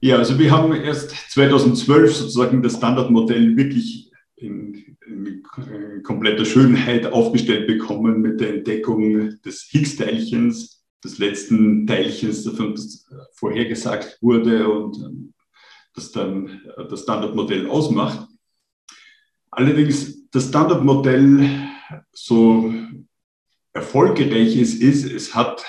Ja, 0.00 0.16
also 0.16 0.36
wir 0.36 0.50
haben 0.50 0.74
erst 0.74 1.10
2012 1.30 2.16
sozusagen 2.16 2.64
das 2.64 2.78
Standardmodell 2.78 3.56
wirklich 3.56 4.10
in, 4.34 4.96
in, 5.06 5.44
kompletter 6.02 6.44
Schönheit 6.44 7.06
aufgestellt 7.06 7.68
bekommen 7.68 8.22
mit 8.22 8.40
der 8.40 8.54
Entdeckung 8.54 9.40
des 9.42 9.68
Higgs-Teilchens, 9.70 10.82
des 11.04 11.18
letzten 11.18 11.86
Teilchens, 11.86 12.42
das 12.42 13.06
vorhergesagt 13.34 14.18
wurde 14.20 14.68
und 14.68 14.96
ähm, 14.96 15.33
das 15.94 16.12
dann 16.12 16.60
das 16.90 17.02
Standardmodell 17.02 17.68
ausmacht. 17.68 18.28
Allerdings 19.50 20.28
das 20.30 20.48
Standardmodell, 20.48 21.68
so 22.12 22.74
erfolgreich 23.72 24.56
es 24.56 24.74
ist, 24.74 25.10
es 25.10 25.34
hat 25.34 25.64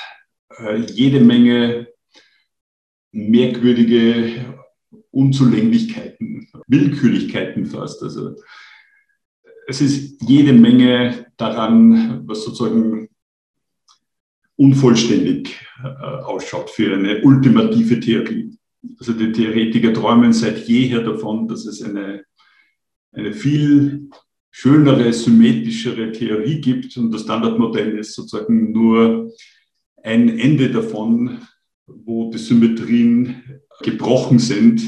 äh, 0.58 0.77
jede 0.79 1.20
Menge 1.20 1.88
merkwürdige 3.12 4.63
Unzulänglichkeiten, 5.12 6.48
Willkürlichkeiten 6.67 7.65
fast. 7.65 8.01
Also 8.03 8.36
es 9.67 9.82
ist 9.82 10.22
jede 10.27 10.53
Menge 10.53 11.27
daran, 11.38 12.27
was 12.27 12.44
sozusagen 12.44 13.10
unvollständig 14.58 15.55
äh, 15.84 15.88
ausschaut 15.88 16.70
für 16.70 16.94
eine 16.94 17.22
ultimative 17.22 18.00
Theorie. 18.00 18.55
Also 19.00 19.13
die 19.13 19.32
Theoretiker 19.32 19.94
träumen 19.94 20.34
seit 20.34 20.68
jeher 20.68 21.01
davon, 21.01 21.48
dass 21.48 21.65
es 21.65 21.82
eine, 21.82 22.25
eine 23.12 23.34
viel 23.34 24.10
schönere, 24.51 25.12
symmetrischere 25.12 26.12
Theorie 26.12 26.62
gibt 26.62 26.96
und 26.98 27.12
das 27.12 27.22
Standardmodell 27.24 27.98
ist 27.98 28.13
sozusagen 28.13 28.72
nur 28.72 29.32
ein 30.01 30.39
Ende 30.39 30.72
davon, 30.72 31.39
wo 31.88 32.32
die 32.32 32.38
Symmetrien 32.38 33.62
gebrochen 33.82 34.39
sind 34.39 34.82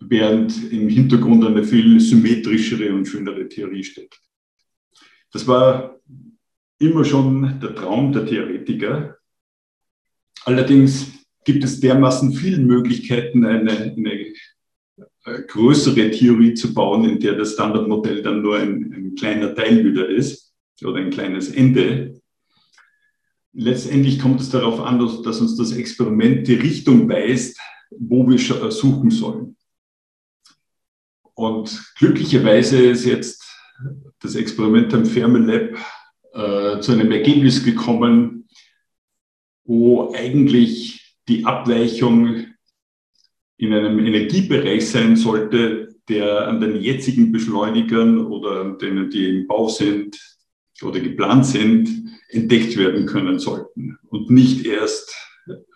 während 0.00 0.70
im 0.70 0.88
Hintergrund 0.88 1.44
eine 1.44 1.64
viel 1.64 1.98
symmetrischere 2.00 2.92
und 2.92 3.06
schönere 3.06 3.48
Theorie 3.48 3.84
steckt. 3.84 4.20
Das 5.32 5.46
war 5.46 5.98
immer 6.78 7.04
schon 7.04 7.58
der 7.60 7.74
Traum 7.74 8.12
der 8.12 8.26
Theoretiker. 8.26 9.16
Allerdings 10.44 11.13
gibt 11.44 11.64
es 11.64 11.80
dermaßen 11.80 12.32
viele 12.32 12.58
Möglichkeiten, 12.58 13.44
eine, 13.44 13.70
eine 13.70 14.32
äh, 15.26 15.42
größere 15.46 16.10
Theorie 16.10 16.54
zu 16.54 16.74
bauen, 16.74 17.08
in 17.08 17.20
der 17.20 17.34
das 17.34 17.52
Standardmodell 17.52 18.22
dann 18.22 18.42
nur 18.42 18.58
ein, 18.58 18.92
ein 18.92 19.14
kleiner 19.14 19.54
Teil 19.54 19.84
wieder 19.84 20.08
ist 20.08 20.54
oder 20.82 20.96
ein 20.96 21.10
kleines 21.10 21.50
Ende. 21.50 22.20
Letztendlich 23.52 24.18
kommt 24.18 24.40
es 24.40 24.50
darauf 24.50 24.80
an, 24.80 24.98
dass 24.98 25.40
uns 25.40 25.56
das 25.56 25.72
Experiment 25.72 26.48
die 26.48 26.54
Richtung 26.54 27.08
weist, 27.08 27.58
wo 27.90 28.28
wir 28.28 28.38
suchen 28.70 29.10
sollen. 29.10 29.56
Und 31.34 31.92
glücklicherweise 31.96 32.78
ist 32.84 33.04
jetzt 33.04 33.44
das 34.20 34.34
Experiment 34.34 34.92
am 34.94 35.06
Fermilab 35.06 35.76
äh, 36.32 36.80
zu 36.80 36.92
einem 36.92 37.10
Ergebnis 37.12 37.64
gekommen, 37.64 38.48
wo 39.64 40.12
eigentlich 40.14 41.03
die 41.28 41.44
Abweichung 41.44 42.46
in 43.56 43.72
einem 43.72 43.98
Energiebereich 43.98 44.88
sein 44.88 45.16
sollte, 45.16 45.94
der 46.08 46.48
an 46.48 46.60
den 46.60 46.80
jetzigen 46.80 47.32
Beschleunigern 47.32 48.26
oder 48.26 48.60
an 48.60 48.78
denen, 48.78 49.10
die 49.10 49.28
im 49.28 49.46
Bau 49.46 49.68
sind 49.68 50.16
oder 50.82 51.00
geplant 51.00 51.46
sind, 51.46 51.88
entdeckt 52.30 52.76
werden 52.76 53.06
können 53.06 53.38
sollten 53.38 53.98
und 54.08 54.30
nicht 54.30 54.66
erst 54.66 55.14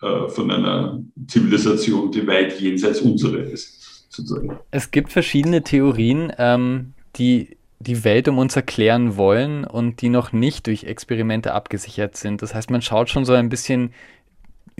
äh, 0.01 0.27
von 0.29 0.51
einer 0.51 1.03
Zivilisation, 1.27 2.11
die 2.11 2.27
weit 2.27 2.59
jenseits 2.59 3.01
unserer 3.01 3.43
ist 3.43 4.05
sozusagen. 4.09 4.59
Es 4.71 4.91
gibt 4.91 5.11
verschiedene 5.11 5.63
Theorien, 5.63 6.33
ähm, 6.37 6.93
die 7.15 7.57
die 7.81 8.03
Welt 8.03 8.27
um 8.27 8.37
uns 8.37 8.57
erklären 8.57 9.15
wollen 9.15 9.63
und 9.63 10.01
die 10.01 10.09
noch 10.09 10.33
nicht 10.33 10.67
durch 10.67 10.83
Experimente 10.83 11.53
abgesichert 11.53 12.17
sind. 12.17 12.41
Das 12.41 12.53
heißt, 12.53 12.69
man 12.69 12.81
schaut 12.81 13.09
schon 13.09 13.23
so 13.23 13.31
ein 13.31 13.47
bisschen 13.47 13.93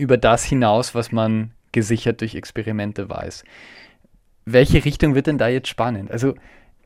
über 0.00 0.16
das 0.16 0.44
hinaus, 0.44 0.94
was 0.94 1.12
man 1.12 1.52
gesichert 1.72 2.20
durch 2.20 2.34
Experimente 2.34 3.08
weiß. 3.08 3.44
Welche 4.44 4.84
Richtung 4.84 5.14
wird 5.14 5.26
denn 5.26 5.38
da 5.38 5.48
jetzt 5.48 5.68
spannend? 5.68 6.10
Also 6.10 6.34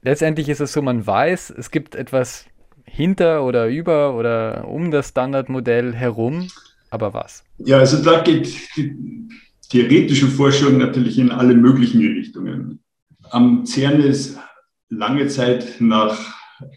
letztendlich 0.03 0.49
ist 0.49 0.61
es 0.61 0.73
so, 0.73 0.83
man 0.83 1.07
weiß, 1.07 1.55
es 1.57 1.71
gibt 1.71 1.95
etwas 1.95 2.47
hinter 2.85 3.45
oder 3.45 3.69
über 3.69 4.15
oder 4.17 4.69
um 4.69 4.91
das 4.91 5.09
Standardmodell 5.09 5.95
herum, 5.95 6.49
aber 6.91 7.15
was? 7.15 7.45
Ja, 7.59 7.79
also 7.79 8.03
da 8.03 8.21
geht 8.23 8.55
die 8.77 9.29
theoretische 9.71 10.27
Forschung 10.27 10.79
natürlich 10.79 11.19
in 11.19 11.31
alle 11.31 11.55
möglichen 11.55 12.01
Richtungen. 12.01 12.81
Am 13.31 13.65
CERN 13.65 14.01
ist 14.01 14.39
lange 14.91 15.27
Zeit 15.29 15.81
nach 15.81 16.19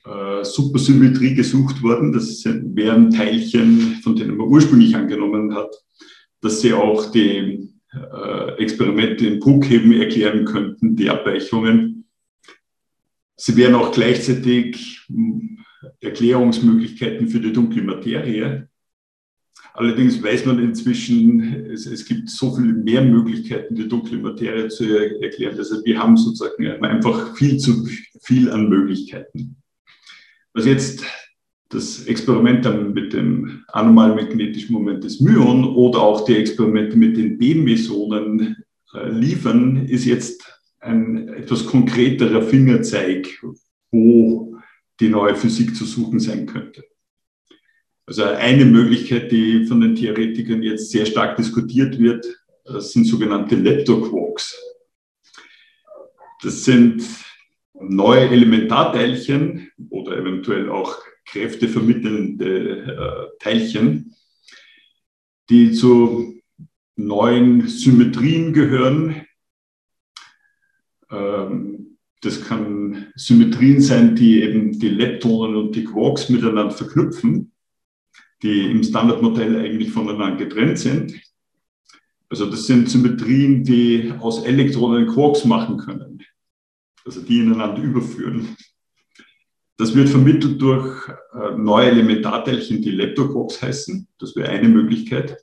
äh, 0.06 0.44
Supersymmetrie 0.44 1.36
gesucht 1.36 1.84
worden. 1.84 2.13
Das 2.13 2.44
wären 2.46 3.12
Teilchen, 3.12 4.00
von 4.01 4.15
denen 4.15 4.38
man 4.38 4.48
ursprünglich 4.48 4.96
angenommen 4.96 5.53
hat, 5.53 5.75
dass 6.41 6.62
sie 6.62 6.74
auch 6.74 7.12
die 7.12 7.70
äh, 7.94 8.51
Experimente 8.58 9.25
in 9.27 9.39
Bruchheben 9.39 9.94
erklären 9.94 10.46
könnten, 10.46 10.96
die 10.96 11.10
Abweichungen. 11.10 12.06
Sie 13.36 13.56
wären 13.56 13.75
auch 13.75 13.91
gleichzeitig 13.91 15.06
hm, 15.08 15.60
Erklärungsmöglichkeiten 16.01 17.27
für 17.27 17.39
die 17.39 17.53
dunkle 17.53 17.84
Materie. 17.84 18.67
Allerdings 19.74 20.22
weiß 20.24 20.46
man 20.46 20.58
inzwischen, 20.58 21.67
es, 21.72 21.86
es, 21.86 22.03
gibt 22.06 22.29
so 22.29 22.56
viele 22.56 22.74
mehr 22.74 23.03
Möglichkeiten, 23.03 23.75
die 23.75 23.88
dunkle 23.88 24.17
Materie 24.17 24.70
zu 24.70 24.86
erklären. 25.22 25.56
Also 25.56 25.86
wir 25.86 26.00
haben 26.00 26.17
sozusagen 26.17 26.84
einfach 26.84 27.36
viel 27.38 27.58
zu 27.58 27.88
viel 28.24 28.50
an 28.50 28.70
Möglichkeiten. 28.70 29.58
Was 30.53 30.65
jetzt 30.65 31.03
das 31.69 32.05
Experiment 32.05 32.93
mit 32.93 33.13
dem 33.13 33.63
anomalen 33.67 34.15
magnetischen 34.15 34.74
Moment 34.74 35.03
des 35.03 35.19
Myon 35.19 35.65
oder 35.65 36.00
auch 36.01 36.25
die 36.25 36.38
Experimente 36.38 36.97
mit 36.97 37.17
den 37.17 37.38
B-Mesonen 37.38 38.63
äh, 38.93 39.09
liefern, 39.09 39.86
ist 39.86 40.05
jetzt 40.05 40.43
ein 40.79 41.27
etwas 41.29 41.65
konkreterer 41.65 42.41
Fingerzeig, 42.41 43.27
wo 43.91 44.55
die 45.00 45.09
neue 45.09 45.36
Physik 45.36 45.75
zu 45.75 45.86
suchen 45.86 46.19
sein 46.19 46.45
könnte. 46.45 46.83
Also 48.05 48.24
eine 48.24 48.63
Möglichkeit, 48.63 49.31
die 49.31 49.65
von 49.65 49.81
den 49.81 49.95
Theoretikern 49.95 50.63
jetzt 50.63 50.91
sehr 50.91 51.05
stark 51.05 51.36
diskutiert 51.36 52.00
wird, 52.00 52.25
sind 52.65 53.05
sogenannte 53.05 53.55
Leptoquarks. 53.55 54.57
Das 56.41 56.63
sind 56.63 57.03
neue 57.74 58.29
Elementarteilchen 58.29 59.71
oder 59.89 60.17
eventuell 60.17 60.69
auch 60.69 60.97
kräftevermittelnde 61.27 63.31
äh, 63.38 63.43
Teilchen, 63.43 64.15
die 65.50 65.72
zu 65.72 66.39
neuen 66.96 67.67
Symmetrien 67.67 68.53
gehören. 68.53 69.25
Ähm, 71.12 71.98
das 72.22 72.43
kann 72.43 73.12
Symmetrien 73.15 73.81
sein, 73.81 74.15
die 74.15 74.41
eben 74.41 74.79
die 74.79 74.89
Leptonen 74.89 75.55
und 75.55 75.75
die 75.75 75.84
Quarks 75.84 76.29
miteinander 76.29 76.72
verknüpfen, 76.72 77.51
die 78.41 78.72
im 78.72 78.84
Standardmodell 78.84 79.57
eigentlich 79.57 79.91
voneinander 79.91 80.38
getrennt 80.38 80.79
sind. 80.79 81.13
Also 82.29 82.50
das 82.50 82.65
sind 82.65 82.89
Symmetrien, 82.89 83.63
die 83.63 84.12
aus 84.19 84.43
Elektronen 84.43 85.07
Quarks 85.07 85.46
machen 85.46 85.77
können, 85.77 86.24
also 87.05 87.22
die 87.22 87.39
ineinander 87.39 87.81
überführen. 87.81 88.57
Das 89.77 89.93
wird 89.93 90.10
vermittelt 90.10 90.60
durch 90.60 91.07
äh, 91.07 91.55
neue 91.55 91.91
Elementarteilchen, 91.91 92.81
die 92.81 92.91
Leptoquarks 92.91 93.62
heißen. 93.62 94.07
Das 94.17 94.36
wäre 94.36 94.50
eine 94.50 94.69
Möglichkeit. 94.69 95.38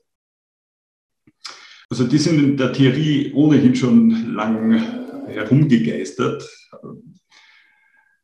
Also 1.89 2.05
die 2.05 2.19
sind 2.19 2.41
in 2.41 2.57
der 2.57 2.73
Theorie 2.73 3.33
ohnehin 3.33 3.77
schon 3.77 4.35
lang 4.35 4.73
herumgegeistert. 5.29 6.43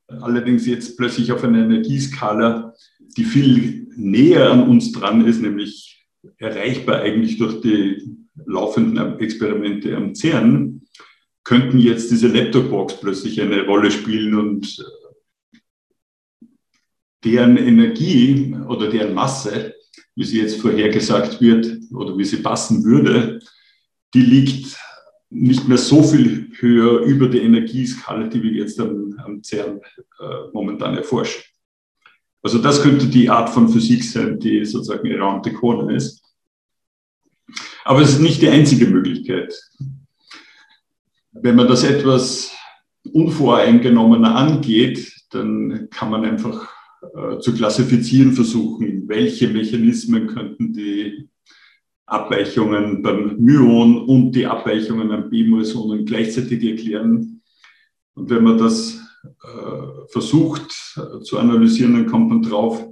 Allerdings 0.08 0.66
jetzt 0.66 0.96
plötzlich 0.96 1.30
auf 1.30 1.44
einer 1.44 1.62
Energieskala, 1.62 2.74
die 2.98 3.24
viel 3.24 3.86
näher 3.94 4.50
an 4.50 4.68
uns 4.68 4.90
dran 4.90 5.24
ist, 5.24 5.40
nämlich 5.40 6.08
erreichbar 6.38 7.02
eigentlich 7.02 7.38
durch 7.38 7.60
die 7.60 8.16
laufenden 8.46 9.20
Experimente 9.20 9.96
am 9.96 10.16
CERN, 10.16 10.82
könnten 11.44 11.78
jetzt 11.78 12.10
diese 12.10 12.26
Laptop-Box 12.26 13.00
plötzlich 13.00 13.40
eine 13.40 13.64
Rolle 13.64 13.90
spielen 13.92 14.34
und 14.34 14.84
deren 17.24 17.56
Energie 17.56 18.56
oder 18.68 18.88
deren 18.88 19.14
Masse, 19.14 19.74
wie 20.14 20.24
sie 20.24 20.40
jetzt 20.40 20.60
vorhergesagt 20.60 21.40
wird 21.40 21.78
oder 21.92 22.16
wie 22.16 22.24
sie 22.24 22.38
passen 22.38 22.84
würde, 22.84 23.40
die 24.14 24.22
liegt 24.22 24.76
nicht 25.30 25.68
mehr 25.68 25.78
so 25.78 26.02
viel 26.02 26.50
höher 26.58 27.00
über 27.02 27.28
der 27.28 27.42
Energieskala, 27.42 28.26
die 28.26 28.42
wir 28.42 28.52
jetzt 28.52 28.80
am, 28.80 29.14
am 29.24 29.42
CERN 29.42 29.80
äh, 30.18 30.24
momentan 30.52 30.96
erforschen. 30.96 31.42
Also 32.42 32.58
das 32.58 32.82
könnte 32.82 33.06
die 33.06 33.28
Art 33.28 33.50
von 33.50 33.68
Physik 33.68 34.02
sein, 34.02 34.40
die 34.40 34.64
sozusagen 34.64 35.42
the 35.44 35.52
corner 35.52 35.94
ist. 35.94 36.22
Aber 37.84 38.00
es 38.00 38.10
ist 38.10 38.20
nicht 38.20 38.42
die 38.42 38.48
einzige 38.48 38.86
Möglichkeit. 38.86 39.54
Wenn 41.32 41.56
man 41.56 41.68
das 41.68 41.84
etwas 41.84 42.52
unvoreingenommener 43.12 44.34
angeht, 44.34 45.12
dann 45.30 45.88
kann 45.90 46.10
man 46.10 46.24
einfach 46.24 46.68
zu 47.40 47.54
klassifizieren 47.54 48.32
versuchen, 48.32 49.08
welche 49.08 49.48
Mechanismen 49.48 50.26
könnten 50.26 50.72
die 50.72 51.28
Abweichungen 52.06 53.02
beim 53.02 53.36
Myon 53.38 54.04
und 54.06 54.32
die 54.32 54.46
Abweichungen 54.46 55.12
am 55.12 55.30
B-Mesonen 55.30 56.04
gleichzeitig 56.04 56.62
erklären. 56.64 57.40
Und 58.14 58.30
wenn 58.30 58.42
man 58.42 58.58
das 58.58 59.00
äh, 59.22 60.06
versucht 60.08 60.96
äh, 60.96 61.22
zu 61.22 61.38
analysieren, 61.38 61.94
dann 61.94 62.06
kommt 62.06 62.28
man 62.28 62.42
drauf, 62.42 62.86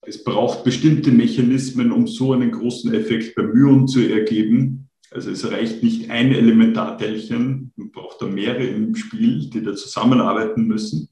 es 0.00 0.24
braucht 0.24 0.64
bestimmte 0.64 1.10
Mechanismen, 1.10 1.92
um 1.92 2.06
so 2.06 2.32
einen 2.32 2.50
großen 2.50 2.94
Effekt 2.94 3.34
beim 3.34 3.52
Myon 3.52 3.86
zu 3.86 4.00
ergeben. 4.00 4.88
Also 5.10 5.30
es 5.30 5.50
reicht 5.50 5.82
nicht 5.82 6.10
ein 6.10 6.32
Elementarteilchen, 6.32 7.72
man 7.76 7.90
braucht 7.90 8.22
da 8.22 8.26
mehrere 8.26 8.64
im 8.64 8.94
Spiel, 8.94 9.50
die 9.50 9.62
da 9.62 9.74
zusammenarbeiten 9.74 10.66
müssen. 10.66 11.10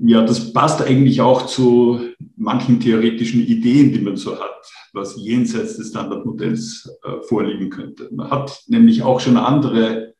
Ja, 0.00 0.24
das 0.24 0.52
passt 0.52 0.80
eigentlich 0.80 1.20
auch 1.20 1.46
zu 1.46 2.00
manchen 2.36 2.78
theoretischen 2.78 3.44
Ideen, 3.44 3.92
die 3.92 3.98
man 3.98 4.16
so 4.16 4.38
hat, 4.38 4.70
was 4.92 5.16
jenseits 5.16 5.76
des 5.76 5.88
Standardmodells 5.88 6.88
äh, 7.02 7.20
vorliegen 7.22 7.68
könnte. 7.68 8.08
Man 8.12 8.30
hat 8.30 8.62
nämlich 8.68 9.02
auch 9.02 9.18
schon 9.18 9.36
andere 9.36 10.14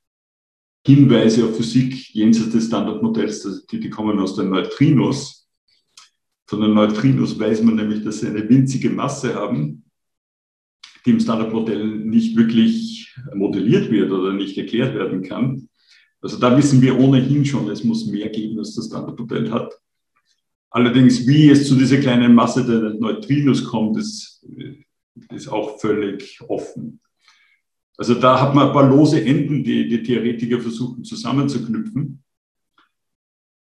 Hinweise 0.84 1.44
auf 1.44 1.56
Physik 1.56 2.12
jenseits 2.12 2.50
des 2.50 2.66
Standardmodells, 2.66 3.66
die, 3.66 3.78
die 3.78 3.90
kommen 3.90 4.18
aus 4.18 4.34
den 4.34 4.50
Neutrinos. 4.50 5.48
Von 6.46 6.60
den 6.60 6.74
Neutrinos 6.74 7.38
weiß 7.38 7.62
man 7.62 7.76
nämlich, 7.76 8.02
dass 8.02 8.20
sie 8.20 8.26
eine 8.26 8.48
winzige 8.48 8.90
Masse 8.90 9.34
haben, 9.34 9.84
die 11.06 11.10
im 11.10 11.20
Standardmodell 11.20 11.86
nicht 11.86 12.36
wirklich 12.36 13.14
modelliert 13.32 13.90
wird 13.92 14.10
oder 14.10 14.32
nicht 14.32 14.58
erklärt 14.58 14.94
werden 14.94 15.22
kann. 15.22 15.67
Also 16.20 16.38
da 16.38 16.56
wissen 16.56 16.82
wir 16.82 16.98
ohnehin 16.98 17.44
schon, 17.44 17.70
es 17.70 17.84
muss 17.84 18.06
mehr 18.06 18.28
geben, 18.28 18.58
als 18.58 18.74
das 18.74 18.86
Standardmodell 18.86 19.50
hat. 19.50 19.72
Allerdings, 20.70 21.26
wie 21.26 21.50
es 21.50 21.66
zu 21.66 21.76
dieser 21.76 21.98
kleinen 21.98 22.34
Masse 22.34 22.64
der 22.64 22.94
Neutrinos 22.94 23.64
kommt, 23.64 23.96
ist, 23.96 24.44
ist 25.30 25.48
auch 25.48 25.80
völlig 25.80 26.40
offen. 26.48 27.00
Also 27.96 28.14
da 28.14 28.40
hat 28.40 28.54
man 28.54 28.68
ein 28.68 28.72
paar 28.72 28.88
lose 28.88 29.24
Enden, 29.24 29.64
die 29.64 29.88
die 29.88 30.02
Theoretiker 30.02 30.60
versuchen 30.60 31.04
zusammenzuknüpfen. 31.04 32.22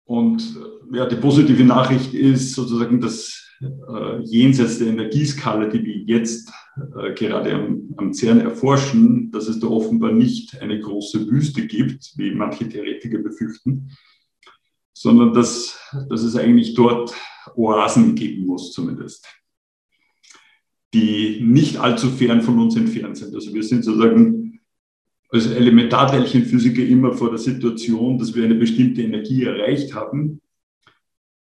Und 0.04 0.56
ja, 0.92 1.06
die 1.06 1.16
positive 1.16 1.64
Nachricht 1.64 2.14
ist 2.14 2.54
sozusagen, 2.54 3.00
dass 3.00 3.45
äh, 3.60 4.22
jenseits 4.22 4.78
der 4.78 4.88
Energieskala, 4.88 5.66
die 5.68 5.84
wir 5.84 5.96
jetzt 5.96 6.52
äh, 6.76 7.14
gerade 7.14 7.54
am, 7.54 7.94
am 7.96 8.12
CERN 8.12 8.40
erforschen, 8.40 9.30
dass 9.30 9.48
es 9.48 9.60
da 9.60 9.66
offenbar 9.66 10.12
nicht 10.12 10.60
eine 10.60 10.78
große 10.78 11.30
Wüste 11.30 11.66
gibt, 11.66 12.12
wie 12.16 12.34
manche 12.34 12.68
Theoretiker 12.68 13.18
befürchten, 13.18 13.90
sondern 14.92 15.32
dass, 15.32 15.78
dass 16.08 16.22
es 16.22 16.36
eigentlich 16.36 16.74
dort 16.74 17.14
Oasen 17.54 18.14
geben 18.14 18.46
muss 18.46 18.72
zumindest, 18.72 19.26
die 20.92 21.40
nicht 21.42 21.78
allzu 21.78 22.10
fern 22.10 22.42
von 22.42 22.58
uns 22.58 22.76
entfernt 22.76 23.16
sind. 23.16 23.34
Also 23.34 23.54
wir 23.54 23.62
sind 23.62 23.84
sozusagen 23.84 24.60
als 25.28 25.46
Elementarteilchenphysiker 25.46 26.82
immer 26.82 27.12
vor 27.12 27.30
der 27.30 27.38
Situation, 27.38 28.18
dass 28.18 28.34
wir 28.34 28.44
eine 28.44 28.54
bestimmte 28.54 29.02
Energie 29.02 29.44
erreicht 29.44 29.94
haben 29.94 30.40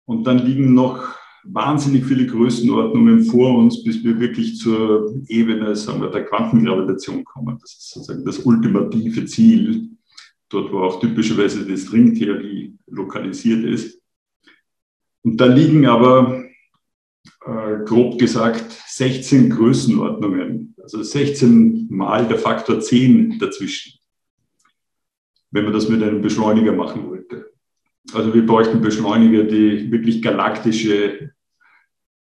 und 0.06 0.26
dann 0.26 0.40
liegen 0.40 0.74
noch 0.74 1.23
wahnsinnig 1.46 2.06
viele 2.06 2.26
Größenordnungen 2.26 3.26
vor 3.26 3.58
uns, 3.58 3.84
bis 3.84 4.04
wir 4.04 4.20
wirklich 4.20 4.58
zur 4.58 5.14
Ebene 5.28 5.76
sagen 5.76 6.02
wir, 6.02 6.10
der 6.10 6.26
Quantengravitation 6.26 7.24
kommen. 7.24 7.58
Das 7.60 7.74
ist 7.74 7.92
sozusagen 7.92 8.26
das 8.26 8.40
ultimative 8.40 9.26
Ziel, 9.26 9.90
dort 10.50 10.72
wo 10.72 10.80
auch 10.80 11.00
typischerweise 11.00 11.66
die 11.66 11.78
Stringtheorie 11.78 12.78
lokalisiert 12.88 13.64
ist. 13.66 14.00
Und 15.24 15.38
da 15.38 15.46
liegen 15.46 15.86
aber, 15.86 16.44
äh, 17.46 17.84
grob 17.86 18.20
gesagt, 18.20 18.72
16 18.88 19.50
Größenordnungen, 19.50 20.76
also 20.82 21.02
16 21.02 21.88
mal 21.90 22.28
der 22.28 22.38
Faktor 22.38 22.80
10 22.80 23.40
dazwischen, 23.40 24.00
wenn 25.52 25.66
man 25.66 25.74
das 25.74 25.90
mit 25.90 26.04
einem 26.04 26.22
Beschleuniger 26.22 26.74
machen 26.74 27.06
wollte. 27.08 27.13
Also 28.12 28.34
wir 28.34 28.46
bräuchten 28.46 28.82
Beschleuniger, 28.82 29.44
die 29.44 29.92
wirklich 29.92 30.22
galaktische 30.22 31.32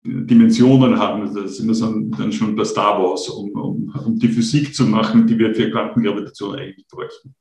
Dimensionen 0.04 0.98
haben. 0.98 1.34
Das 1.34 1.58
sind 1.58 1.68
wir 1.68 2.18
dann 2.18 2.32
schon 2.32 2.56
bei 2.56 2.66
Star 2.66 3.02
Wars, 3.02 3.30
um, 3.30 3.52
um, 3.52 3.96
um 4.06 4.20
die 4.20 4.28
Physik 4.28 4.76
zu 4.76 4.86
machen, 4.86 5.28
die 5.28 5.38
wir 5.38 5.54
für 5.54 5.70
Quantengravitation 5.70 6.56
eigentlich 6.56 6.88
bräuchten. 6.88 7.36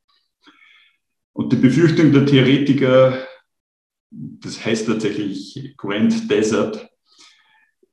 Und 1.33 1.51
die 1.51 1.57
Befürchtung 1.57 2.11
der 2.11 2.25
Theoretiker, 2.25 3.25
das 4.11 4.63
heißt 4.63 4.87
tatsächlich 4.87 5.73
Grand 5.77 6.29
Desert, 6.29 6.87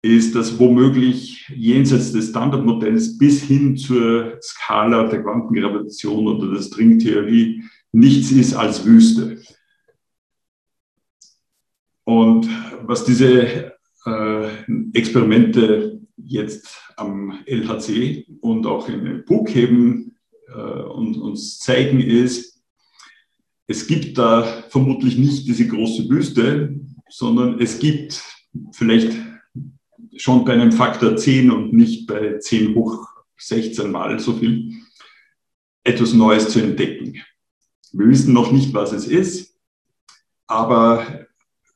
ist, 0.02 0.34
dass 0.34 0.58
womöglich 0.58 1.48
jenseits 1.48 2.12
des 2.12 2.28
Standardmodells 2.28 3.18
bis 3.18 3.42
hin 3.42 3.76
zur 3.76 4.38
Skala 4.40 5.08
der 5.08 5.22
Quantengravitation 5.22 6.26
oder 6.28 6.54
der 6.54 6.62
Stringtheorie 6.62 7.64
nichts 7.92 8.30
ist 8.30 8.54
als 8.54 8.84
Wüste. 8.84 9.42
Und 12.08 12.48
was 12.86 13.04
diese 13.04 13.76
äh, 14.06 14.48
Experimente 14.94 16.00
jetzt 16.16 16.66
am 16.96 17.38
LHC 17.44 18.24
und 18.40 18.64
auch 18.64 18.88
in 18.88 19.26
Buchheben 19.26 20.16
äh, 20.46 20.52
und 20.58 21.18
uns 21.18 21.58
zeigen, 21.58 22.00
ist, 22.00 22.62
es 23.66 23.86
gibt 23.86 24.16
da 24.16 24.64
vermutlich 24.70 25.18
nicht 25.18 25.46
diese 25.46 25.68
große 25.68 26.08
Wüste, 26.08 26.80
sondern 27.10 27.60
es 27.60 27.78
gibt 27.78 28.24
vielleicht 28.72 29.12
schon 30.16 30.46
bei 30.46 30.54
einem 30.54 30.72
Faktor 30.72 31.14
10 31.14 31.50
und 31.50 31.74
nicht 31.74 32.06
bei 32.06 32.38
10 32.38 32.74
hoch 32.74 33.06
16 33.36 33.90
mal 33.90 34.18
so 34.18 34.32
viel 34.32 34.72
etwas 35.84 36.14
Neues 36.14 36.48
zu 36.48 36.58
entdecken. 36.60 37.22
Wir 37.92 38.08
wissen 38.08 38.32
noch 38.32 38.50
nicht, 38.50 38.72
was 38.72 38.92
es 38.94 39.06
ist. 39.06 39.54
aber 40.46 41.27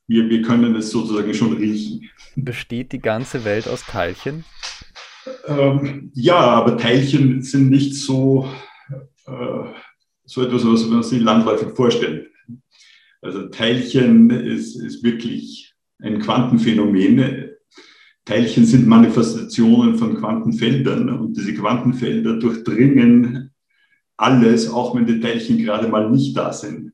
wir, 0.07 0.29
wir 0.29 0.41
können 0.41 0.75
es 0.75 0.91
sozusagen 0.91 1.33
schon 1.33 1.57
riechen. 1.57 2.09
Besteht 2.35 2.91
die 2.91 2.99
ganze 2.99 3.45
Welt 3.45 3.67
aus 3.67 3.85
Teilchen? 3.85 4.43
Ähm, 5.47 6.11
ja, 6.13 6.37
aber 6.37 6.77
Teilchen 6.77 7.41
sind 7.41 7.69
nicht 7.69 7.95
so, 7.95 8.47
äh, 9.25 9.63
so 10.25 10.41
etwas, 10.41 10.65
was 10.65 10.85
man 10.85 11.03
sich 11.03 11.21
landläufig 11.21 11.69
vorstellt. 11.75 12.29
Also 13.21 13.47
Teilchen 13.47 14.29
ist, 14.29 14.75
ist 14.75 15.03
wirklich 15.03 15.73
ein 15.99 16.19
Quantenphänomen. 16.19 17.51
Teilchen 18.25 18.65
sind 18.65 18.87
Manifestationen 18.87 19.97
von 19.97 20.17
Quantenfeldern 20.17 21.09
und 21.09 21.37
diese 21.37 21.53
Quantenfelder 21.53 22.39
durchdringen 22.39 23.53
alles, 24.17 24.69
auch 24.71 24.95
wenn 24.95 25.05
die 25.05 25.19
Teilchen 25.19 25.57
gerade 25.57 25.87
mal 25.87 26.09
nicht 26.09 26.35
da 26.37 26.53
sind. 26.53 26.92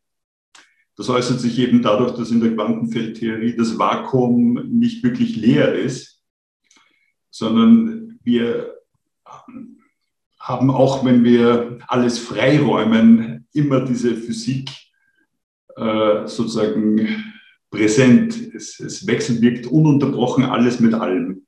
Das 1.00 1.08
äußert 1.10 1.40
sich 1.40 1.58
eben 1.60 1.82
dadurch, 1.82 2.12
dass 2.12 2.30
in 2.30 2.42
der 2.42 2.54
Quantenfeldtheorie 2.54 3.56
das 3.56 3.80
Vakuum 3.80 4.62
nicht 4.68 5.02
wirklich 5.02 5.38
leer 5.38 5.74
ist, 5.74 6.22
sondern 7.30 8.20
wir 8.22 8.76
haben 10.38 10.70
auch, 10.70 11.06
wenn 11.06 11.24
wir 11.24 11.80
alles 11.88 12.20
freiräumen, 12.20 13.48
immer 13.54 13.80
diese 13.86 14.14
Physik 14.14 14.72
äh, 15.78 16.28
sozusagen 16.28 17.08
präsent. 17.72 18.54
Es, 18.54 18.82
es 18.82 19.08
wechselwirkt 19.08 19.68
ununterbrochen 19.68 20.44
alles 20.44 20.82
mit 20.82 20.94
allem. 20.94 21.46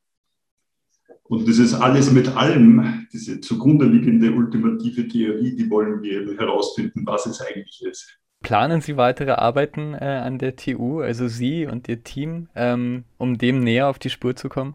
Und 1.24 1.46
dieses 1.46 1.74
alles 1.74 2.10
mit 2.10 2.38
allem, 2.38 3.06
diese 3.12 3.42
zugrunde 3.42 3.86
liegende 3.86 4.32
ultimative 4.32 5.10
Theorie, 5.10 5.58
die 5.58 5.70
wollen 5.70 6.02
wir 6.02 6.38
herausfinden, 6.38 7.06
was 7.06 7.26
es 7.26 7.42
eigentlich 7.42 7.84
ist. 7.84 8.21
Planen 8.52 8.82
Sie 8.82 8.98
weitere 8.98 9.32
Arbeiten 9.32 9.94
äh, 9.94 10.04
an 10.04 10.38
der 10.38 10.58
TU, 10.58 11.00
also 11.00 11.30
Sie 11.30 11.68
und 11.68 11.88
Ihr 11.88 12.04
Team, 12.04 12.50
ähm, 12.54 13.06
um 13.18 13.38
dem 13.38 13.62
näher 13.62 13.88
auf 13.88 13.98
die 13.98 14.10
Spur 14.10 14.36
zu 14.36 14.50
kommen? 14.50 14.74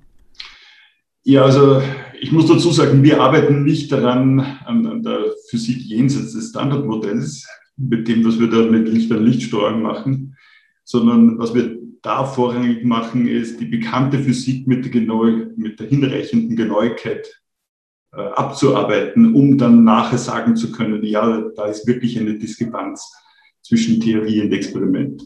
Ja, 1.25 1.43
also 1.43 1.83
ich 2.19 2.33
muss 2.33 2.47
dazu 2.47 2.71
sagen, 2.71 3.03
wir 3.03 3.21
arbeiten 3.21 3.65
nicht 3.65 3.93
daran, 3.93 4.41
an, 4.65 4.87
an 4.87 5.03
der 5.03 5.27
Physik 5.51 5.77
jenseits 5.81 6.33
des 6.33 6.49
Standardmodells, 6.49 7.47
mit 7.77 8.09
dem, 8.09 8.25
was 8.25 8.41
wir 8.41 8.49
da 8.49 8.63
mit 8.63 8.89
Licht 8.89 9.13
an 9.13 9.27
Lichtsteuerung 9.27 9.83
machen, 9.83 10.39
sondern 10.85 11.39
was 11.39 11.55
wir 11.55 11.77
da 12.01 12.25
vorrangig 12.25 12.83
machen, 12.83 13.29
ist 13.29 13.61
die 13.61 13.67
bekannte 13.67 14.21
Physik 14.21 14.67
mit 14.67 14.87
der, 14.87 14.91
genau, 14.91 15.25
mit 15.25 15.81
der 15.81 15.89
hinreichenden 15.89 16.57
Genauigkeit 16.57 17.29
äh, 18.15 18.23
abzuarbeiten, 18.23 19.35
um 19.35 19.59
dann 19.59 19.85
nachher 19.85 20.17
sagen 20.17 20.57
zu 20.57 20.73
können, 20.73 21.05
ja, 21.05 21.51
da 21.55 21.67
ist 21.67 21.87
wirklich 21.87 22.19
eine 22.19 22.39
Diskrepanz 22.39 23.13
zwischen 23.67 24.01
Theorie 24.01 24.43
und 24.43 24.53
Experiment. 24.53 25.23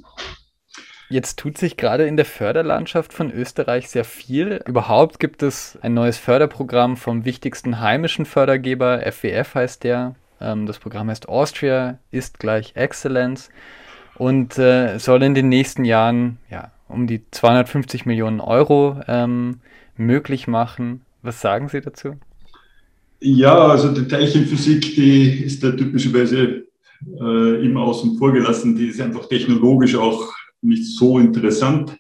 Jetzt 1.09 1.41
tut 1.41 1.59
sich 1.59 1.77
gerade 1.77 2.07
in 2.07 2.17
der 2.17 2.25
Förderlandschaft 2.25 3.13
von 3.13 3.33
Österreich 3.33 3.89
sehr 3.89 4.05
viel. 4.05 4.61
Überhaupt 4.67 5.19
gibt 5.19 5.43
es 5.43 5.77
ein 5.83 5.93
neues 5.93 6.19
Förderprogramm 6.19 6.97
vom 6.97 7.25
wichtigsten 7.25 7.81
heimischen 7.81 8.27
Fördergeber, 8.27 9.01
FWF 9.11 9.57
heißt 9.57 9.83
der. 9.83 10.15
Ähm, 10.41 10.67
das 10.67 10.79
Programm 10.79 11.11
heißt 11.11 11.29
Austria 11.29 11.99
ist 12.13 12.39
gleich 12.39 12.77
Excellence 12.77 13.51
und 14.19 14.57
äh, 14.57 14.99
soll 14.99 15.25
in 15.25 15.35
den 15.35 15.49
nächsten 15.49 15.85
Jahren 15.85 16.39
ja, 16.49 16.71
um 16.89 17.09
die 17.09 17.23
250 17.31 18.07
Millionen 18.07 18.41
Euro 18.41 19.01
ähm, 19.09 19.61
möglich 19.97 20.47
machen. 20.47 21.01
Was 21.23 21.41
sagen 21.41 21.69
Sie 21.69 21.81
dazu? 21.81 22.17
Ja, 23.19 23.67
also 23.67 23.93
die 23.93 24.07
Teilchenphysik, 24.07 24.95
die 24.95 25.43
ist 25.43 25.63
da 25.65 25.73
typischerweise 25.73 26.70
äh, 27.07 27.65
immer 27.65 27.83
außen 27.83 28.19
vor 28.19 28.33
gelassen. 28.33 28.77
Die 28.77 28.87
ist 28.87 29.01
einfach 29.01 29.29
technologisch 29.29 29.95
auch 29.95 30.33
nicht 30.63 30.87
so 30.97 31.19
interessant. 31.19 31.97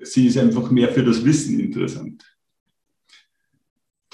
Sie 0.00 0.26
ist 0.26 0.38
einfach 0.38 0.70
mehr 0.70 0.88
für 0.88 1.04
das 1.04 1.24
Wissen 1.24 1.58
interessant. 1.58 2.24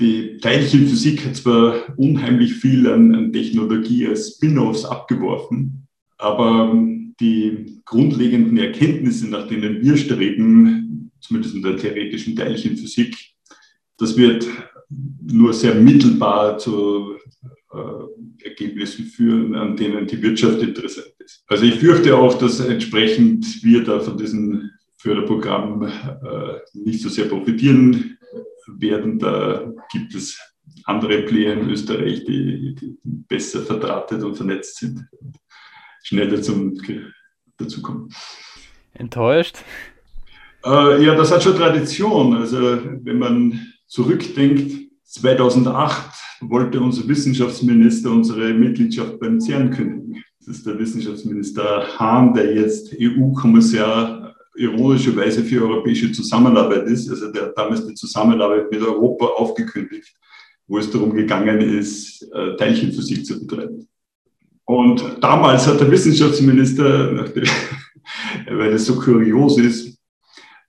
Die 0.00 0.38
Teilchenphysik 0.38 1.24
hat 1.24 1.36
zwar 1.36 1.96
unheimlich 1.96 2.54
viel 2.54 2.88
an, 2.88 3.14
an 3.14 3.32
Technologie 3.32 4.08
als 4.08 4.34
Spin-offs 4.34 4.84
abgeworfen, 4.84 5.86
aber 6.18 6.70
ähm, 6.72 7.14
die 7.20 7.80
grundlegenden 7.84 8.58
Erkenntnisse, 8.58 9.28
nach 9.28 9.46
denen 9.46 9.82
wir 9.82 9.96
streben, 9.96 11.12
zumindest 11.20 11.54
in 11.54 11.62
der 11.62 11.76
theoretischen 11.76 12.34
Teilchenphysik, 12.34 13.16
das 13.98 14.16
wird 14.16 14.46
nur 15.22 15.52
sehr 15.52 15.76
mittelbar 15.76 16.58
zu 16.58 17.14
äh, 17.72 17.76
Ergebnissen 18.44 19.06
führen, 19.06 19.54
an 19.54 19.76
denen 19.76 20.06
die 20.06 20.22
Wirtschaft 20.22 20.62
interessant 20.62 21.14
ist. 21.18 21.44
Also 21.48 21.64
ich 21.64 21.76
fürchte 21.76 22.16
auch, 22.16 22.38
dass 22.38 22.60
entsprechend 22.60 23.62
wir 23.62 23.82
da 23.82 24.00
von 24.00 24.18
diesem 24.18 24.70
Förderprogramm 24.98 25.82
äh, 25.82 26.58
nicht 26.74 27.00
so 27.00 27.08
sehr 27.08 27.26
profitieren 27.26 28.18
werden. 28.66 29.18
Da 29.18 29.72
gibt 29.92 30.14
es 30.14 30.38
andere 30.84 31.22
Player 31.22 31.54
in 31.54 31.70
Österreich, 31.70 32.24
die, 32.24 32.74
die 32.74 32.96
besser 33.02 33.62
verdrahtet 33.62 34.22
und 34.22 34.36
vernetzt 34.36 34.78
sind, 34.78 35.06
schneller 36.02 36.40
zum 36.40 36.80
dazu 37.56 37.82
kommen. 37.82 38.08
Enttäuscht? 38.92 39.58
Äh, 40.64 41.04
ja, 41.04 41.14
das 41.14 41.30
hat 41.32 41.42
schon 41.42 41.56
Tradition. 41.56 42.36
Also 42.36 42.58
wenn 43.02 43.18
man 43.18 43.66
zurückdenkt, 43.86 44.90
2008 45.04 46.33
wollte 46.50 46.80
unser 46.80 47.06
Wissenschaftsminister 47.08 48.10
unsere 48.10 48.52
Mitgliedschaft 48.54 49.18
beim 49.18 49.40
CERN 49.40 49.70
kündigen. 49.70 50.22
Das 50.38 50.56
ist 50.56 50.66
der 50.66 50.78
Wissenschaftsminister 50.78 51.86
Hahn, 51.98 52.34
der 52.34 52.54
jetzt 52.54 52.94
EU-Kommissar 53.00 54.34
ironischerweise 54.56 55.42
für 55.42 55.62
europäische 55.62 56.12
Zusammenarbeit 56.12 56.86
ist. 56.86 57.10
Also 57.10 57.32
der 57.32 57.44
hat 57.44 57.58
damals 57.58 57.86
die 57.86 57.94
Zusammenarbeit 57.94 58.70
mit 58.70 58.82
Europa 58.82 59.26
aufgekündigt, 59.26 60.14
wo 60.66 60.78
es 60.78 60.90
darum 60.90 61.14
gegangen 61.14 61.60
ist, 61.60 62.22
äh, 62.32 62.56
Teilchenphysik 62.56 63.26
zu 63.26 63.40
betreiben. 63.46 63.88
Und 64.66 65.04
damals 65.20 65.66
hat 65.66 65.80
der 65.80 65.90
Wissenschaftsminister, 65.90 67.26
weil 68.50 68.72
es 68.72 68.86
so 68.86 68.96
kurios 68.96 69.58
ist, 69.58 69.98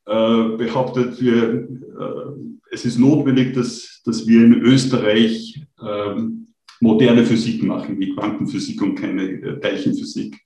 äh, 0.06 0.50
behauptet, 0.58 1.22
wir, 1.22 1.54
äh, 1.54 2.55
es 2.76 2.86
ist 2.86 3.00
notwendig, 3.00 3.54
dass, 3.54 4.02
dass 4.06 4.28
wir 4.28 4.44
in 4.44 4.54
Österreich 4.54 5.66
ähm, 5.82 6.48
moderne 6.82 7.26
Physik 7.26 7.64
machen, 7.64 7.98
wie 8.00 8.14
Quantenphysik 8.14 8.82
und 8.82 8.96
keine 8.96 9.24
äh, 9.24 9.60
Teilchenphysik. 9.62 10.38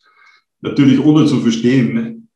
Natürlich 0.61 0.99
ohne 0.99 1.25
zu 1.25 1.39
verstehen, 1.41 2.29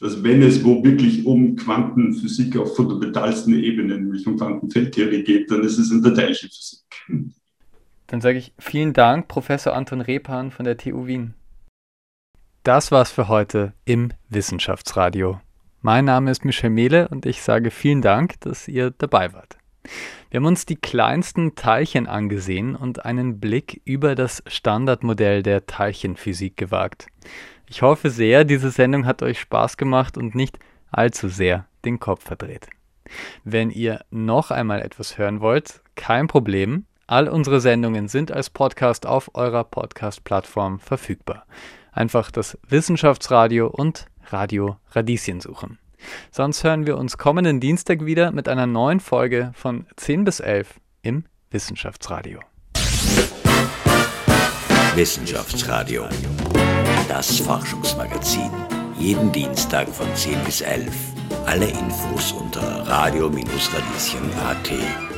dass 0.00 0.22
wenn 0.22 0.42
es 0.42 0.62
wo 0.62 0.84
wirklich 0.84 1.24
um 1.24 1.56
Quantenphysik 1.56 2.56
auf 2.56 2.76
fundamentalsten 2.76 3.54
Ebenen, 3.54 4.04
nämlich 4.04 4.26
um 4.26 4.36
Quantenfeldtheorie 4.36 5.24
geht, 5.24 5.50
dann 5.50 5.64
ist 5.64 5.78
es 5.78 5.90
in 5.90 6.02
der 6.02 6.14
Teilchenphysik. 6.14 6.84
Dann 8.06 8.20
sage 8.20 8.38
ich 8.38 8.52
vielen 8.58 8.92
Dank, 8.92 9.28
Professor 9.28 9.74
Anton 9.74 10.02
Repan 10.02 10.50
von 10.50 10.64
der 10.64 10.76
TU 10.76 11.06
Wien. 11.06 11.34
Das 12.64 12.90
war's 12.92 13.10
für 13.10 13.28
heute 13.28 13.72
im 13.86 14.12
Wissenschaftsradio. 14.28 15.40
Mein 15.80 16.06
Name 16.06 16.32
ist 16.32 16.44
Michel 16.44 16.70
Mehle 16.70 17.06
und 17.06 17.24
ich 17.24 17.40
sage 17.40 17.70
vielen 17.70 18.02
Dank, 18.02 18.40
dass 18.40 18.66
ihr 18.66 18.90
dabei 18.90 19.32
wart. 19.32 19.58
Wir 20.28 20.38
haben 20.38 20.46
uns 20.46 20.66
die 20.66 20.74
kleinsten 20.74 21.54
Teilchen 21.54 22.08
angesehen 22.08 22.74
und 22.74 23.04
einen 23.04 23.38
Blick 23.38 23.80
über 23.84 24.16
das 24.16 24.42
Standardmodell 24.48 25.44
der 25.44 25.66
Teilchenphysik 25.66 26.56
gewagt. 26.56 27.06
Ich 27.68 27.82
hoffe 27.82 28.10
sehr, 28.10 28.42
diese 28.42 28.70
Sendung 28.72 29.06
hat 29.06 29.22
euch 29.22 29.38
Spaß 29.38 29.76
gemacht 29.76 30.18
und 30.18 30.34
nicht 30.34 30.58
allzu 30.90 31.28
sehr 31.28 31.66
den 31.84 32.00
Kopf 32.00 32.24
verdreht. 32.24 32.66
Wenn 33.44 33.70
ihr 33.70 34.00
noch 34.10 34.50
einmal 34.50 34.82
etwas 34.82 35.16
hören 35.16 35.40
wollt, 35.40 35.80
kein 35.94 36.26
Problem. 36.26 36.86
All 37.06 37.28
unsere 37.28 37.60
Sendungen 37.60 38.08
sind 38.08 38.32
als 38.32 38.50
Podcast 38.50 39.06
auf 39.06 39.30
eurer 39.36 39.62
Podcast-Plattform 39.62 40.80
verfügbar. 40.80 41.46
Einfach 41.92 42.32
das 42.32 42.58
Wissenschaftsradio 42.68 43.68
und 43.68 44.06
Radio 44.32 44.76
Radieschen 44.92 45.40
suchen. 45.40 45.78
Sonst 46.30 46.64
hören 46.64 46.86
wir 46.86 46.96
uns 46.96 47.18
kommenden 47.18 47.60
Dienstag 47.60 48.04
wieder 48.04 48.30
mit 48.30 48.48
einer 48.48 48.66
neuen 48.66 49.00
Folge 49.00 49.52
von 49.54 49.86
10 49.96 50.24
bis 50.24 50.40
11 50.40 50.80
im 51.02 51.24
Wissenschaftsradio. 51.50 52.40
Wissenschaftsradio, 54.94 56.04
das 57.08 57.38
Forschungsmagazin. 57.38 58.50
Jeden 58.98 59.30
Dienstag 59.32 59.88
von 59.88 60.12
10 60.14 60.44
bis 60.44 60.60
11. 60.60 60.92
Alle 61.46 61.66
Infos 61.66 62.32
unter 62.32 62.86
radio-radieschen.at. 62.88 65.17